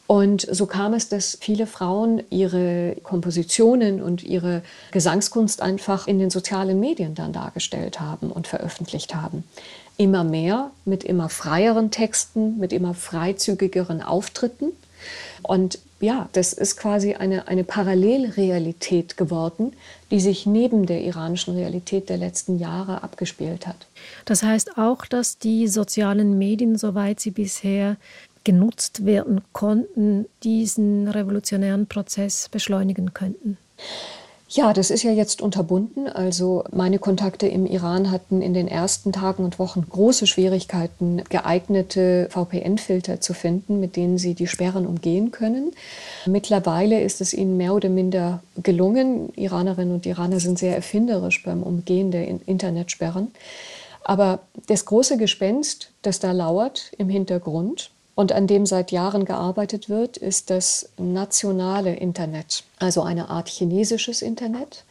Und 0.06 0.48
so 0.50 0.68
kam 0.68 0.94
es, 0.94 1.10
dass 1.10 1.36
viele 1.42 1.66
Frauen 1.66 2.22
ihre 2.30 2.96
Kompositionen 3.02 4.04
und 4.04 4.24
ihre 4.24 4.62
Gesangskunst 4.92 5.64
einfach 5.64 6.06
in 6.06 6.20
den 6.20 6.30
sozialen 6.30 6.80
Medien 6.80 7.16
dann 7.16 7.34
dargestellt 7.34 8.00
haben 8.00 8.32
und 8.32 8.46
veröffentlicht 8.46 9.16
haben. 9.16 9.44
Immer 9.98 10.24
mehr 10.24 10.70
mit 10.86 11.04
immer 11.04 11.28
freieren 11.30 11.90
Texten, 11.90 12.60
mit 12.60 12.72
immer 12.72 12.94
freizügigeren 12.94 14.04
Auftritten. 14.04 14.74
Und 15.42 15.80
ja, 15.99 16.29
das 16.34 16.53
ist 16.53 16.77
quasi 16.77 17.13
eine, 17.13 17.47
eine 17.47 17.63
Parallelrealität 17.63 19.17
geworden, 19.17 19.73
die 20.12 20.19
sich 20.19 20.45
neben 20.45 20.86
der 20.86 21.01
iranischen 21.01 21.55
Realität 21.55 22.10
der 22.10 22.17
letzten 22.17 22.60
Jahre 22.60 23.03
abgespielt 23.03 23.65
hat. 23.65 23.88
Das 24.25 24.43
heißt 24.43 24.77
auch, 24.77 25.05
dass 25.05 25.38
die 25.38 25.67
sozialen 25.67 26.38
Medien, 26.38 26.77
soweit 26.77 27.19
sie 27.19 27.31
bisher 27.31 27.97
genutzt 28.43 29.05
werden 29.05 29.41
konnten, 29.53 30.25
diesen 30.43 31.08
revolutionären 31.08 31.88
Prozess 31.88 32.49
beschleunigen 32.49 33.13
könnten. 33.13 33.58
Ja, 34.47 34.73
das 34.73 34.91
ist 34.91 35.01
ja 35.01 35.12
jetzt 35.12 35.41
unterbunden. 35.41 36.08
Also 36.08 36.63
meine 36.71 36.99
Kontakte 36.99 37.47
im 37.47 37.65
Iran 37.65 38.12
hatten 38.12 38.43
in 38.43 38.53
den 38.53 38.67
ersten 38.67 39.12
Tagen 39.12 39.43
und 39.43 39.58
Wochen 39.58 39.86
große 39.89 40.27
Schwierigkeiten, 40.27 41.23
geeignete 41.29 42.29
VPN-Filter 42.29 43.19
zu 43.19 43.34
finden, 43.34 43.79
mit 43.79 43.95
denen 43.95 44.19
sie 44.19 44.36
die 44.36 44.45
Sperren 44.45 44.86
umgehen 44.86 45.31
können. 45.31 45.71
Mittlerweile 46.27 47.01
ist 47.01 47.21
es 47.21 47.34
ihnen 47.34 47.58
mehr 47.58 47.73
oder 47.73 47.89
minder 47.89 48.43
gelungen. 48.62 49.34
Iranerinnen 49.36 49.95
und 49.95 50.05
Iraner 50.05 50.39
sind 50.39 50.60
sehr 50.60 50.75
erfinderisch 50.75 51.41
beim 51.43 51.63
Umgehen 51.63 52.12
der 52.12 52.27
Internetsperren. 52.27 53.31
Aber 54.03 54.41
das 54.67 54.86
große 54.86 55.17
Gespenst, 55.17 55.89
das 56.03 56.19
da 56.19 56.31
lauert 56.31 56.91
im 56.99 57.10
Hintergrund, 57.10 57.89
und 58.15 58.32
an 58.32 58.47
dem 58.47 58.65
seit 58.65 58.91
Jahren 58.91 59.25
gearbeitet 59.25 59.89
wird, 59.89 60.17
ist 60.17 60.49
das 60.49 60.89
nationale 60.97 61.95
Internet, 61.95 62.63
also 62.80 63.04
eine 63.04 63.30
Art 63.30 63.49
chinesisches 63.49 64.21
Internet, 64.21 64.86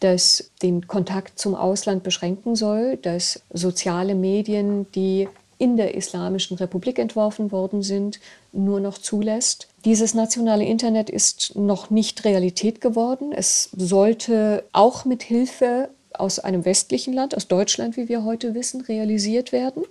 das 0.00 0.50
den 0.62 0.86
Kontakt 0.86 1.38
zum 1.38 1.54
Ausland 1.54 2.02
beschränken 2.02 2.54
soll, 2.54 2.98
das 2.98 3.40
soziale 3.52 4.14
Medien, 4.14 4.86
die 4.92 5.28
in 5.58 5.78
der 5.78 5.94
Islamischen 5.94 6.58
Republik 6.58 6.98
entworfen 6.98 7.50
worden 7.50 7.82
sind, 7.82 8.20
nur 8.52 8.78
noch 8.78 8.98
zulässt. 8.98 9.68
Dieses 9.86 10.12
nationale 10.12 10.64
Internet 10.64 11.08
ist 11.08 11.56
noch 11.56 11.88
nicht 11.88 12.24
Realität 12.24 12.82
geworden. 12.82 13.32
Es 13.32 13.70
sollte 13.74 14.64
auch 14.72 15.06
mit 15.06 15.22
Hilfe 15.22 15.88
aus 16.12 16.38
einem 16.38 16.64
westlichen 16.64 17.14
Land, 17.14 17.34
aus 17.36 17.48
Deutschland, 17.48 17.96
wie 17.96 18.08
wir 18.08 18.24
heute 18.24 18.54
wissen, 18.54 18.82
realisiert 18.82 19.52
werden. 19.52 19.84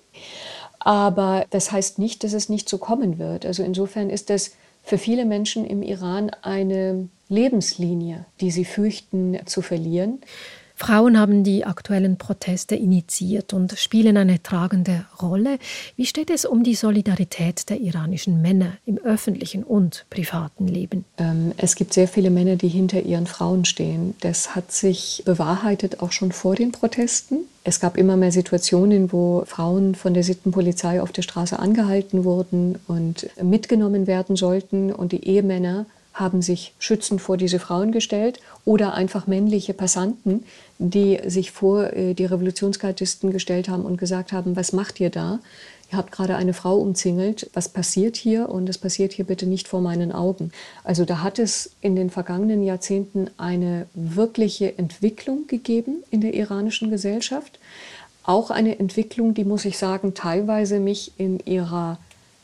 Aber 0.80 1.46
das 1.50 1.72
heißt 1.72 2.00
nicht, 2.00 2.24
dass 2.24 2.34
es 2.34 2.50
nicht 2.50 2.70
so 2.70 2.78
kommen 2.78 3.18
wird. 3.20 3.46
Also 3.46 3.64
insofern 3.64 4.10
ist 4.10 4.30
das 4.30 4.52
für 4.84 4.98
viele 4.98 5.26
Menschen 5.26 5.66
im 5.66 5.82
Iran 5.82 6.30
eine 6.42 7.10
Lebenslinie, 7.28 8.26
die 8.40 8.52
sie 8.52 8.66
fürchten 8.66 9.40
zu 9.46 9.62
verlieren. 9.62 10.20
Frauen 10.76 11.18
haben 11.18 11.44
die 11.44 11.66
aktuellen 11.66 12.18
Proteste 12.18 12.76
initiiert 12.76 13.54
und 13.54 13.78
spielen 13.78 14.18
eine 14.18 14.44
tragende 14.44 15.06
Rolle. 15.22 15.58
Wie 15.96 16.06
steht 16.06 16.30
es 16.30 16.46
um 16.46 16.64
die 16.64 16.76
Solidarität 16.76 17.70
der 17.70 17.80
iranischen 17.80 18.42
Männer 18.42 18.74
im 18.86 18.98
öffentlichen 18.98 19.64
und 19.64 20.06
privaten 20.10 20.68
Leben? 20.68 21.06
Ähm, 21.18 21.54
es 21.58 21.76
gibt 21.76 21.94
sehr 21.94 22.10
viele 22.10 22.30
Männer, 22.30 22.58
die 22.58 22.68
hinter 22.68 23.02
ihren 23.02 23.26
Frauen 23.26 23.64
stehen. 23.64 24.16
Das 24.20 24.54
hat 24.54 24.74
sich 24.74 25.24
bewahrheitet 25.26 26.02
auch 26.02 26.12
schon 26.12 26.34
vor 26.34 26.56
den 26.56 26.74
Protesten. 26.74 27.40
Es 27.64 27.80
gab 27.80 27.98
immer 27.98 28.18
mehr 28.18 28.32
Situationen, 28.32 29.12
wo 29.14 29.44
Frauen 29.46 29.96
von 29.96 30.14
der 30.14 30.24
Sittenpolizei 30.24 31.02
auf 31.02 31.12
der 31.12 31.22
Straße 31.22 31.58
angehalten 31.58 32.26
wurden 32.26 32.80
und 32.88 33.28
mitgenommen 33.42 34.08
werden 34.08 34.36
sollten 34.36 34.92
und 34.92 35.14
die 35.14 35.26
Ehemänner 35.26 35.86
haben 36.16 36.42
sich 36.42 36.74
schützend 36.80 37.22
vor 37.22 37.36
diese 37.36 37.60
Frauen 37.60 37.92
gestellt 37.92 38.40
oder 38.64 38.94
einfach 38.94 39.28
männliche 39.28 39.74
Passanten, 39.74 40.46
die 40.80 41.20
sich 41.28 41.52
vor 41.52 41.94
äh, 41.94 42.14
die 42.14 42.26
Revolutionsgardisten 42.26 43.32
gestellt 43.32 43.68
haben 43.70 43.84
und 43.84 43.98
gesagt 43.98 44.32
haben, 44.32 44.56
was 44.56 44.72
macht 44.72 45.00
ihr 45.02 45.10
da? 45.10 45.40
Ihr 45.92 45.98
habt 45.98 46.14
gerade 46.14 46.36
eine 46.38 46.54
Frau 46.54 46.78
umzingelt, 46.78 47.50
was 47.54 47.70
passiert 47.70 48.16
hier? 48.16 48.50
Und 48.50 48.70
es 48.70 48.78
passiert 48.78 49.12
hier 49.12 49.26
bitte 49.26 49.46
nicht 49.46 49.68
vor 49.68 49.82
meinen 49.82 50.14
Augen. 50.14 50.52
Also 50.84 51.04
da 51.06 51.22
hat 51.22 51.38
es 51.38 51.72
in 51.82 51.96
den 51.96 52.10
vergangenen 52.10 52.64
Jahrzehnten 52.64 53.30
eine 53.38 53.86
wirkliche 53.94 54.78
Entwicklung 54.78 55.48
gegeben 55.48 56.04
in 56.12 56.22
der 56.22 56.34
iranischen 56.34 56.90
Gesellschaft. 56.90 57.60
Auch 58.24 58.50
eine 58.50 58.80
Entwicklung, 58.80 59.34
die, 59.34 59.44
muss 59.44 59.66
ich 59.66 59.78
sagen, 59.78 60.16
teilweise 60.16 60.80
mich 60.80 61.12
in 61.18 61.40
ihrer 61.42 62.00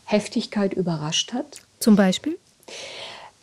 Heftigkeit 0.05 0.73
überrascht 0.73 1.33
hat. 1.33 1.61
Zum 1.79 1.95
Beispiel? 1.95 2.37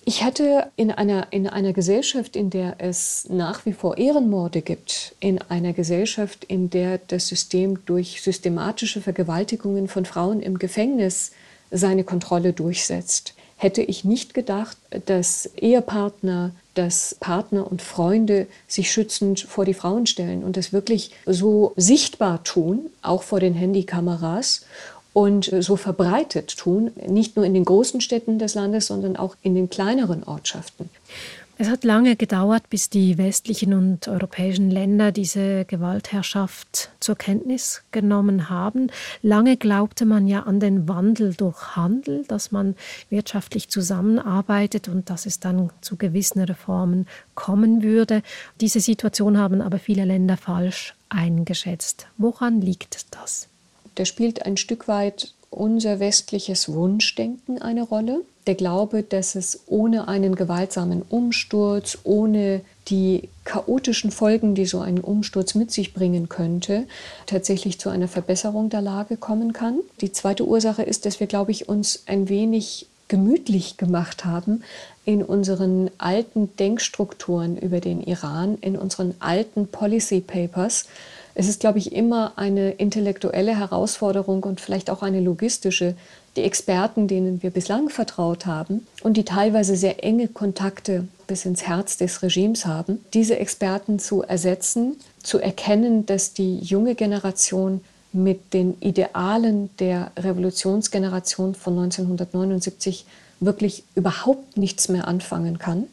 Ich 0.09 0.25
hatte 0.25 0.71
in 0.77 0.91
einer, 0.91 1.27
in 1.33 1.47
einer 1.47 1.75
Gesellschaft, 1.75 2.35
in 2.35 2.49
der 2.49 2.77
es 2.79 3.27
nach 3.29 3.67
wie 3.67 3.75
vor 3.75 3.99
Ehrenmorde 3.99 4.63
gibt, 4.63 5.15
in 5.21 5.39
einer 5.51 5.75
Gesellschaft, 5.75 6.45
in 6.45 6.71
der 6.71 6.97
das 6.97 7.29
System 7.29 7.85
durch 7.85 8.23
systematische 8.23 9.03
Vergewaltigungen 9.03 9.87
von 9.87 10.07
Frauen 10.07 10.41
im 10.41 10.59
Gefängnis 10.59 11.33
seine 11.71 12.05
Kontrolle 12.05 12.55
durchsetzt, 12.55 13.35
hätte 13.59 13.83
ich 13.83 14.03
nicht 14.03 14.33
gedacht, 14.33 14.79
dass 15.05 15.51
Ehepartner, 15.57 16.53
dass 16.73 17.15
Partner 17.21 17.71
und 17.71 17.83
Freunde 17.83 18.47
sich 18.67 18.91
schützend 18.91 19.41
vor 19.41 19.67
die 19.67 19.75
Frauen 19.75 20.07
stellen 20.07 20.43
und 20.43 20.57
das 20.57 20.73
wirklich 20.73 21.11
so 21.27 21.75
sichtbar 21.77 22.43
tun, 22.45 22.87
auch 23.03 23.25
vor 23.25 23.41
den 23.41 23.53
Handykameras 23.53 24.65
und 25.19 25.51
so 25.59 25.75
verbreitet 25.75 26.59
tun, 26.59 26.93
nicht 27.09 27.35
nur 27.35 27.45
in 27.45 27.53
den 27.53 27.65
großen 27.65 28.01
Städten 28.01 28.39
des 28.39 28.55
Landes, 28.55 28.87
sondern 28.87 29.17
auch 29.17 29.35
in 29.43 29.57
den 29.57 29.69
kleineren 29.69 30.23
Ortschaften. 30.23 30.91
Es 31.61 31.69
hat 31.69 31.83
lange 31.83 32.15
gedauert, 32.15 32.71
bis 32.71 32.89
die 32.89 33.19
westlichen 33.19 33.75
und 33.75 34.07
europäischen 34.07 34.71
Länder 34.71 35.11
diese 35.11 35.65
Gewaltherrschaft 35.65 36.91
zur 37.01 37.17
Kenntnis 37.17 37.83
genommen 37.91 38.49
haben. 38.49 38.93
Lange 39.21 39.57
glaubte 39.57 40.07
man 40.07 40.29
ja 40.29 40.45
an 40.45 40.61
den 40.61 40.87
Wandel 40.87 41.35
durch 41.35 41.75
Handel, 41.75 42.25
dass 42.29 42.53
man 42.53 42.77
wirtschaftlich 43.11 43.69
zusammenarbeitet 43.71 44.87
und 44.87 45.11
dass 45.11 45.27
es 45.27 45.41
dann 45.41 45.71
zu 45.81 45.97
gewissen 45.97 46.41
Reformen 46.43 47.09
kommen 47.35 47.83
würde. 47.83 48.23
Diese 48.61 48.79
Situation 48.79 49.37
haben 49.37 49.63
aber 49.63 49.81
viele 49.81 50.05
Länder 50.05 50.37
falsch 50.37 50.95
eingeschätzt. 51.09 52.07
Woran 52.19 52.61
liegt 52.61 53.07
das? 53.11 53.49
Da 53.99 54.05
spielt 54.05 54.47
ein 54.47 54.57
Stück 54.57 54.87
weit 54.87 55.33
unser 55.51 55.99
westliches 55.99 56.73
Wunschdenken 56.73 57.61
eine 57.61 57.83
Rolle. 57.83 58.21
Der 58.47 58.55
Glaube, 58.55 59.03
dass 59.03 59.35
es 59.35 59.63
ohne 59.67 60.07
einen 60.07 60.37
gewaltsamen 60.37 61.03
Umsturz, 61.03 61.99
ohne 62.05 62.61
die 62.87 63.29
chaotischen 63.43 64.13
Folgen, 64.13 64.55
die 64.55 64.67
so 64.67 64.79
ein 64.79 65.01
Umsturz 65.01 65.57
mit 65.57 65.73
sich 65.73 65.95
bringen 65.95 66.29
könnte, 66.29 66.87
tatsächlich 67.27 67.81
zu 67.81 67.89
einer 67.89 68.07
Verbesserung 68.07 68.71
der 68.71 68.83
Lage 68.83 69.17
kommen 69.17 69.53
kann. 69.53 69.81
Die 70.01 70.13
zweite 70.13 70.47
Ursache 70.47 70.85
ist, 70.85 71.05
dass 71.05 71.19
wir, 71.19 71.27
glaube 71.27 71.51
ich, 71.51 71.69
uns 71.69 72.05
ein 72.07 72.29
wenig 72.29 72.87
gemütlich 73.09 73.79
gemacht 73.79 74.25
haben 74.25 74.63
in 75.05 75.25
unseren 75.25 75.91
alten 75.99 76.55
Denkstrukturen 76.57 77.59
über 77.59 77.81
den 77.81 78.01
Iran, 78.01 78.59
in 78.61 78.77
unseren 78.77 79.17
alten 79.19 79.67
Policy 79.67 80.21
Papers, 80.21 80.87
es 81.39 81.49
ist, 81.49 81.61
glaube 81.61 81.79
ich, 81.79 81.93
immer 81.93 82.33
eine 82.35 82.73
intellektuelle 82.73 83.57
Herausforderung 83.57 84.43
und 84.43 84.61
vielleicht 84.61 84.91
auch 84.91 85.05
eine 85.05 85.21
logistische, 85.21 85.95
die 86.35 86.43
Experten, 86.43 87.07
denen 87.07 87.45
wir 87.45 87.51
bislang 87.51 87.91
vertraut 87.91 88.45
haben 88.45 88.89
und 89.05 89.17
die 89.17 89.25
teilweise 89.25 89.77
sehr 89.77 90.03
enge 90.03 90.27
Kontakte 90.27 91.07
bis 91.29 91.45
ins 91.45 91.63
Herz 91.63 91.97
des 91.97 92.25
Regimes 92.25 92.67
haben, 92.67 93.05
diese 93.15 93.39
Experten 93.39 94.01
zu 94.01 94.23
ersetzen, 94.23 94.97
zu 95.23 95.39
erkennen, 95.39 96.07
dass 96.07 96.33
die 96.35 96.59
junge 96.59 96.97
Generation 96.97 97.83
mit 98.13 98.53
den 98.53 98.77
Idealen 98.81 99.71
der 99.79 100.11
Revolutionsgeneration 100.17 101.55
von 101.55 101.79
1979 101.79 103.07
wirklich 103.39 103.85
überhaupt 103.95 104.57
nichts 104.57 104.89
mehr 104.89 105.07
anfangen 105.07 105.61
kann. 105.61 105.85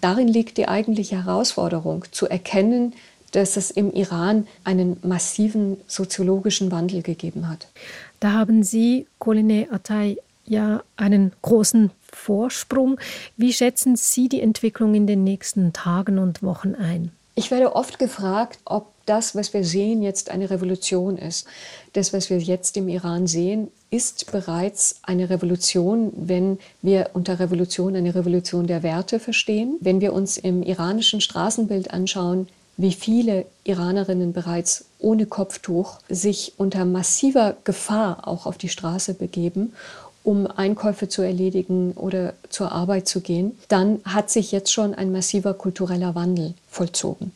Darin 0.00 0.28
liegt 0.28 0.56
die 0.56 0.68
eigentliche 0.68 1.22
Herausforderung, 1.22 2.06
zu 2.12 2.26
erkennen, 2.26 2.94
dass 3.32 3.56
es 3.56 3.70
im 3.70 3.92
Iran 3.92 4.46
einen 4.64 4.96
massiven 5.02 5.78
soziologischen 5.86 6.70
Wandel 6.70 7.02
gegeben 7.02 7.48
hat. 7.48 7.68
Da 8.20 8.32
haben 8.32 8.62
Sie, 8.62 9.06
Koline 9.18 9.68
Atay, 9.70 10.18
ja 10.46 10.82
einen 10.96 11.32
großen 11.42 11.90
Vorsprung. 12.12 12.98
Wie 13.36 13.52
schätzen 13.52 13.96
Sie 13.96 14.28
die 14.28 14.40
Entwicklung 14.40 14.94
in 14.94 15.06
den 15.06 15.24
nächsten 15.24 15.72
Tagen 15.72 16.18
und 16.18 16.42
Wochen 16.42 16.74
ein? 16.74 17.12
Ich 17.34 17.50
werde 17.50 17.76
oft 17.76 17.98
gefragt, 17.98 18.60
ob 18.64 18.92
das, 19.04 19.36
was 19.36 19.52
wir 19.52 19.62
sehen, 19.62 20.02
jetzt 20.02 20.30
eine 20.30 20.48
Revolution 20.48 21.18
ist. 21.18 21.46
Das, 21.92 22.12
was 22.12 22.30
wir 22.30 22.38
jetzt 22.38 22.76
im 22.78 22.88
Iran 22.88 23.26
sehen, 23.26 23.68
ist 23.90 24.32
bereits 24.32 25.00
eine 25.02 25.28
Revolution, 25.28 26.12
wenn 26.16 26.58
wir 26.80 27.10
unter 27.12 27.38
Revolution 27.38 27.94
eine 27.94 28.14
Revolution 28.14 28.66
der 28.66 28.82
Werte 28.82 29.20
verstehen. 29.20 29.76
Wenn 29.80 30.00
wir 30.00 30.12
uns 30.12 30.38
im 30.38 30.62
iranischen 30.62 31.20
Straßenbild 31.20 31.90
anschauen, 31.90 32.48
wie 32.76 32.92
viele 32.92 33.46
Iranerinnen 33.64 34.32
bereits 34.32 34.86
ohne 34.98 35.26
Kopftuch 35.26 35.98
sich 36.08 36.54
unter 36.56 36.84
massiver 36.84 37.56
Gefahr 37.64 38.26
auch 38.28 38.46
auf 38.46 38.58
die 38.58 38.68
Straße 38.68 39.14
begeben, 39.14 39.72
um 40.24 40.46
Einkäufe 40.46 41.08
zu 41.08 41.22
erledigen 41.22 41.92
oder 41.92 42.34
zur 42.50 42.72
Arbeit 42.72 43.06
zu 43.06 43.20
gehen, 43.20 43.56
dann 43.68 44.00
hat 44.04 44.28
sich 44.28 44.50
jetzt 44.50 44.72
schon 44.72 44.92
ein 44.92 45.12
massiver 45.12 45.54
kultureller 45.54 46.14
Wandel 46.16 46.54
vollzogen. 46.68 47.32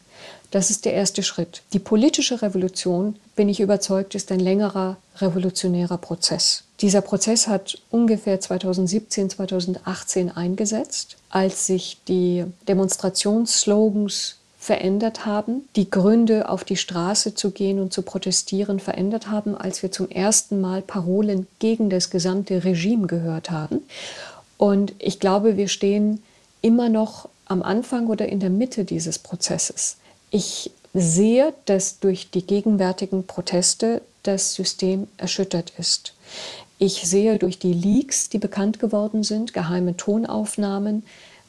Das 0.51 0.71
ist 0.71 0.85
der 0.85 0.95
erste 0.95 1.23
Schritt. 1.23 1.63
Die 1.73 1.79
politische 1.79 2.43
Revolution, 2.43 3.15
bin 3.37 3.49
ich 3.49 3.61
überzeugt, 3.61 4.17
ist 4.17 4.33
ein 4.33 4.41
längerer 4.41 4.97
revolutionärer 5.19 5.99
Prozess. 5.99 6.65
Dieser 6.81 7.03
Prozess 7.03 7.47
hat 7.47 7.79
ungefähr 7.91 8.41
2017, 8.41 9.31
2018 9.31 10.31
eingesetzt, 10.33 11.17
als 11.29 11.67
sich 11.67 11.99
die 12.09 12.45
Demonstrationsslogans 12.67 14.40
verändert 14.61 15.25
haben, 15.25 15.67
die 15.75 15.89
Gründe, 15.89 16.51
auf 16.51 16.65
die 16.65 16.77
Straße 16.77 17.35
zu 17.35 17.51
gehen 17.51 17.81
und 17.81 17.95
zu 17.95 18.03
protestieren, 18.03 18.79
verändert 18.79 19.31
haben, 19.31 19.57
als 19.57 19.83
wir 19.83 19.91
zum 19.91 20.11
ersten 20.11 20.61
Mal 20.61 20.83
Parolen 20.83 21.47
gegen 21.61 21.89
das 21.89 22.11
gesamte 22.11 22.63
Regime 22.63 23.07
gehört 23.07 23.51
haben. 23.51 23.81
Und 24.59 24.93
ich 24.99 25.19
glaube, 25.19 25.57
wir 25.57 25.69
stehen 25.69 26.23
immer 26.61 26.91
noch 26.91 27.31
am 27.47 27.63
Anfang 27.63 28.09
oder 28.09 28.29
in 28.29 28.39
der 28.39 28.51
Mitte 28.51 28.85
dieses 28.85 29.19
Prozesses. 29.19 29.97
Ich 30.31 30.71
sehe, 30.93 31.55
dass 31.65 31.99
durch 31.99 32.31
die 32.31 32.47
gegenwärtigen 32.47 33.27
Proteste 33.27 34.03
das 34.25 34.55
System 34.55 35.09
erschüttert 35.17 35.73
ist. 35.79 36.13
Ich 36.79 37.09
sehe 37.09 37.39
durch 37.39 37.59
die 37.59 37.73
Leaks, 37.73 38.29
die 38.29 38.39
bekannt 38.39 38.79
geworden 38.79 39.23
sind, 39.23 39.55
geheime 39.55 39.97
Tonaufnahmen 39.97 41.03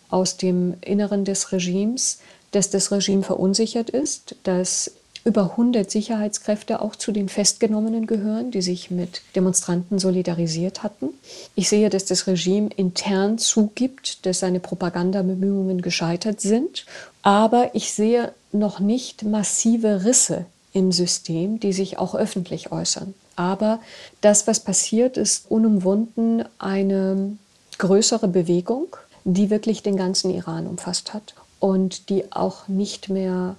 aus 0.10 0.38
dem 0.38 0.76
Inneren 0.80 1.26
des 1.26 1.52
Regimes, 1.52 2.20
dass 2.52 2.70
das 2.70 2.92
Regime 2.92 3.24
verunsichert 3.24 3.90
ist, 3.90 4.36
dass 4.44 4.92
über 5.24 5.52
100 5.52 5.90
Sicherheitskräfte 5.90 6.82
auch 6.82 6.96
zu 6.96 7.12
den 7.12 7.30
Festgenommenen 7.30 8.08
gehören, 8.08 8.50
die 8.50 8.62
sich 8.62 8.90
mit 8.90 9.22
Demonstranten 9.36 10.00
solidarisiert 10.00 10.82
hatten. 10.82 11.10
Ich 11.56 11.70
sehe, 11.70 11.90
dass 11.90 12.06
das 12.06 12.26
Regime 12.26 12.70
intern 12.76 13.38
zugibt, 13.38 14.26
dass 14.26 14.40
seine 14.40 14.60
Propagandabemühungen 14.60 15.82
gescheitert 15.82 16.42
sind. 16.42 16.86
Aber 17.22 17.76
ich 17.76 17.94
sehe 17.94 18.34
noch 18.52 18.80
nicht 18.80 19.24
massive 19.24 20.06
Risse 20.06 20.46
im 20.74 20.92
System, 20.92 21.60
die 21.60 21.74
sich 21.74 22.00
auch 22.00 22.16
öffentlich 22.16 22.72
äußern. 22.72 23.14
Aber 23.36 23.80
das, 24.22 24.48
was 24.48 24.60
passiert, 24.60 25.18
ist 25.18 25.46
unumwunden 25.50 26.46
eine 26.58 27.38
größere 27.78 28.28
Bewegung, 28.28 28.88
die 29.24 29.52
wirklich 29.52 29.84
den 29.84 29.98
ganzen 29.98 30.32
Iran 30.32 30.66
umfasst 30.66 31.14
hat 31.14 31.36
und 31.62 32.10
die 32.10 32.30
auch 32.34 32.68
nicht 32.68 33.08
mehr 33.08 33.56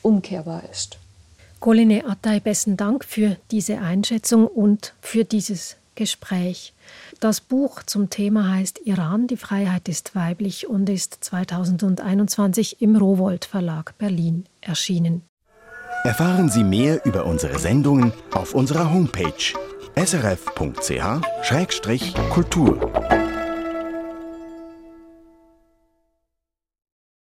umkehrbar 0.00 0.62
ist. 0.70 0.96
Coline 1.60 2.06
Attay, 2.06 2.40
besten 2.40 2.78
Dank 2.78 3.04
für 3.04 3.36
diese 3.50 3.78
Einschätzung 3.78 4.46
und 4.46 4.94
für 5.00 5.24
dieses 5.24 5.76
Gespräch. 5.94 6.72
Das 7.20 7.40
Buch 7.40 7.82
zum 7.82 8.10
Thema 8.10 8.54
heißt 8.54 8.80
Iran, 8.84 9.26
die 9.26 9.36
Freiheit 9.36 9.88
ist 9.88 10.14
weiblich 10.14 10.68
und 10.68 10.88
ist 10.88 11.24
2021 11.24 12.80
im 12.80 12.96
Rowold 12.96 13.44
Verlag 13.44 13.98
Berlin 13.98 14.46
erschienen. 14.60 15.22
Erfahren 16.04 16.50
Sie 16.50 16.64
mehr 16.64 17.04
über 17.06 17.24
unsere 17.24 17.58
Sendungen 17.58 18.12
auf 18.32 18.54
unserer 18.54 18.92
Homepage 18.92 19.32
srf.ch-kultur. 19.96 20.84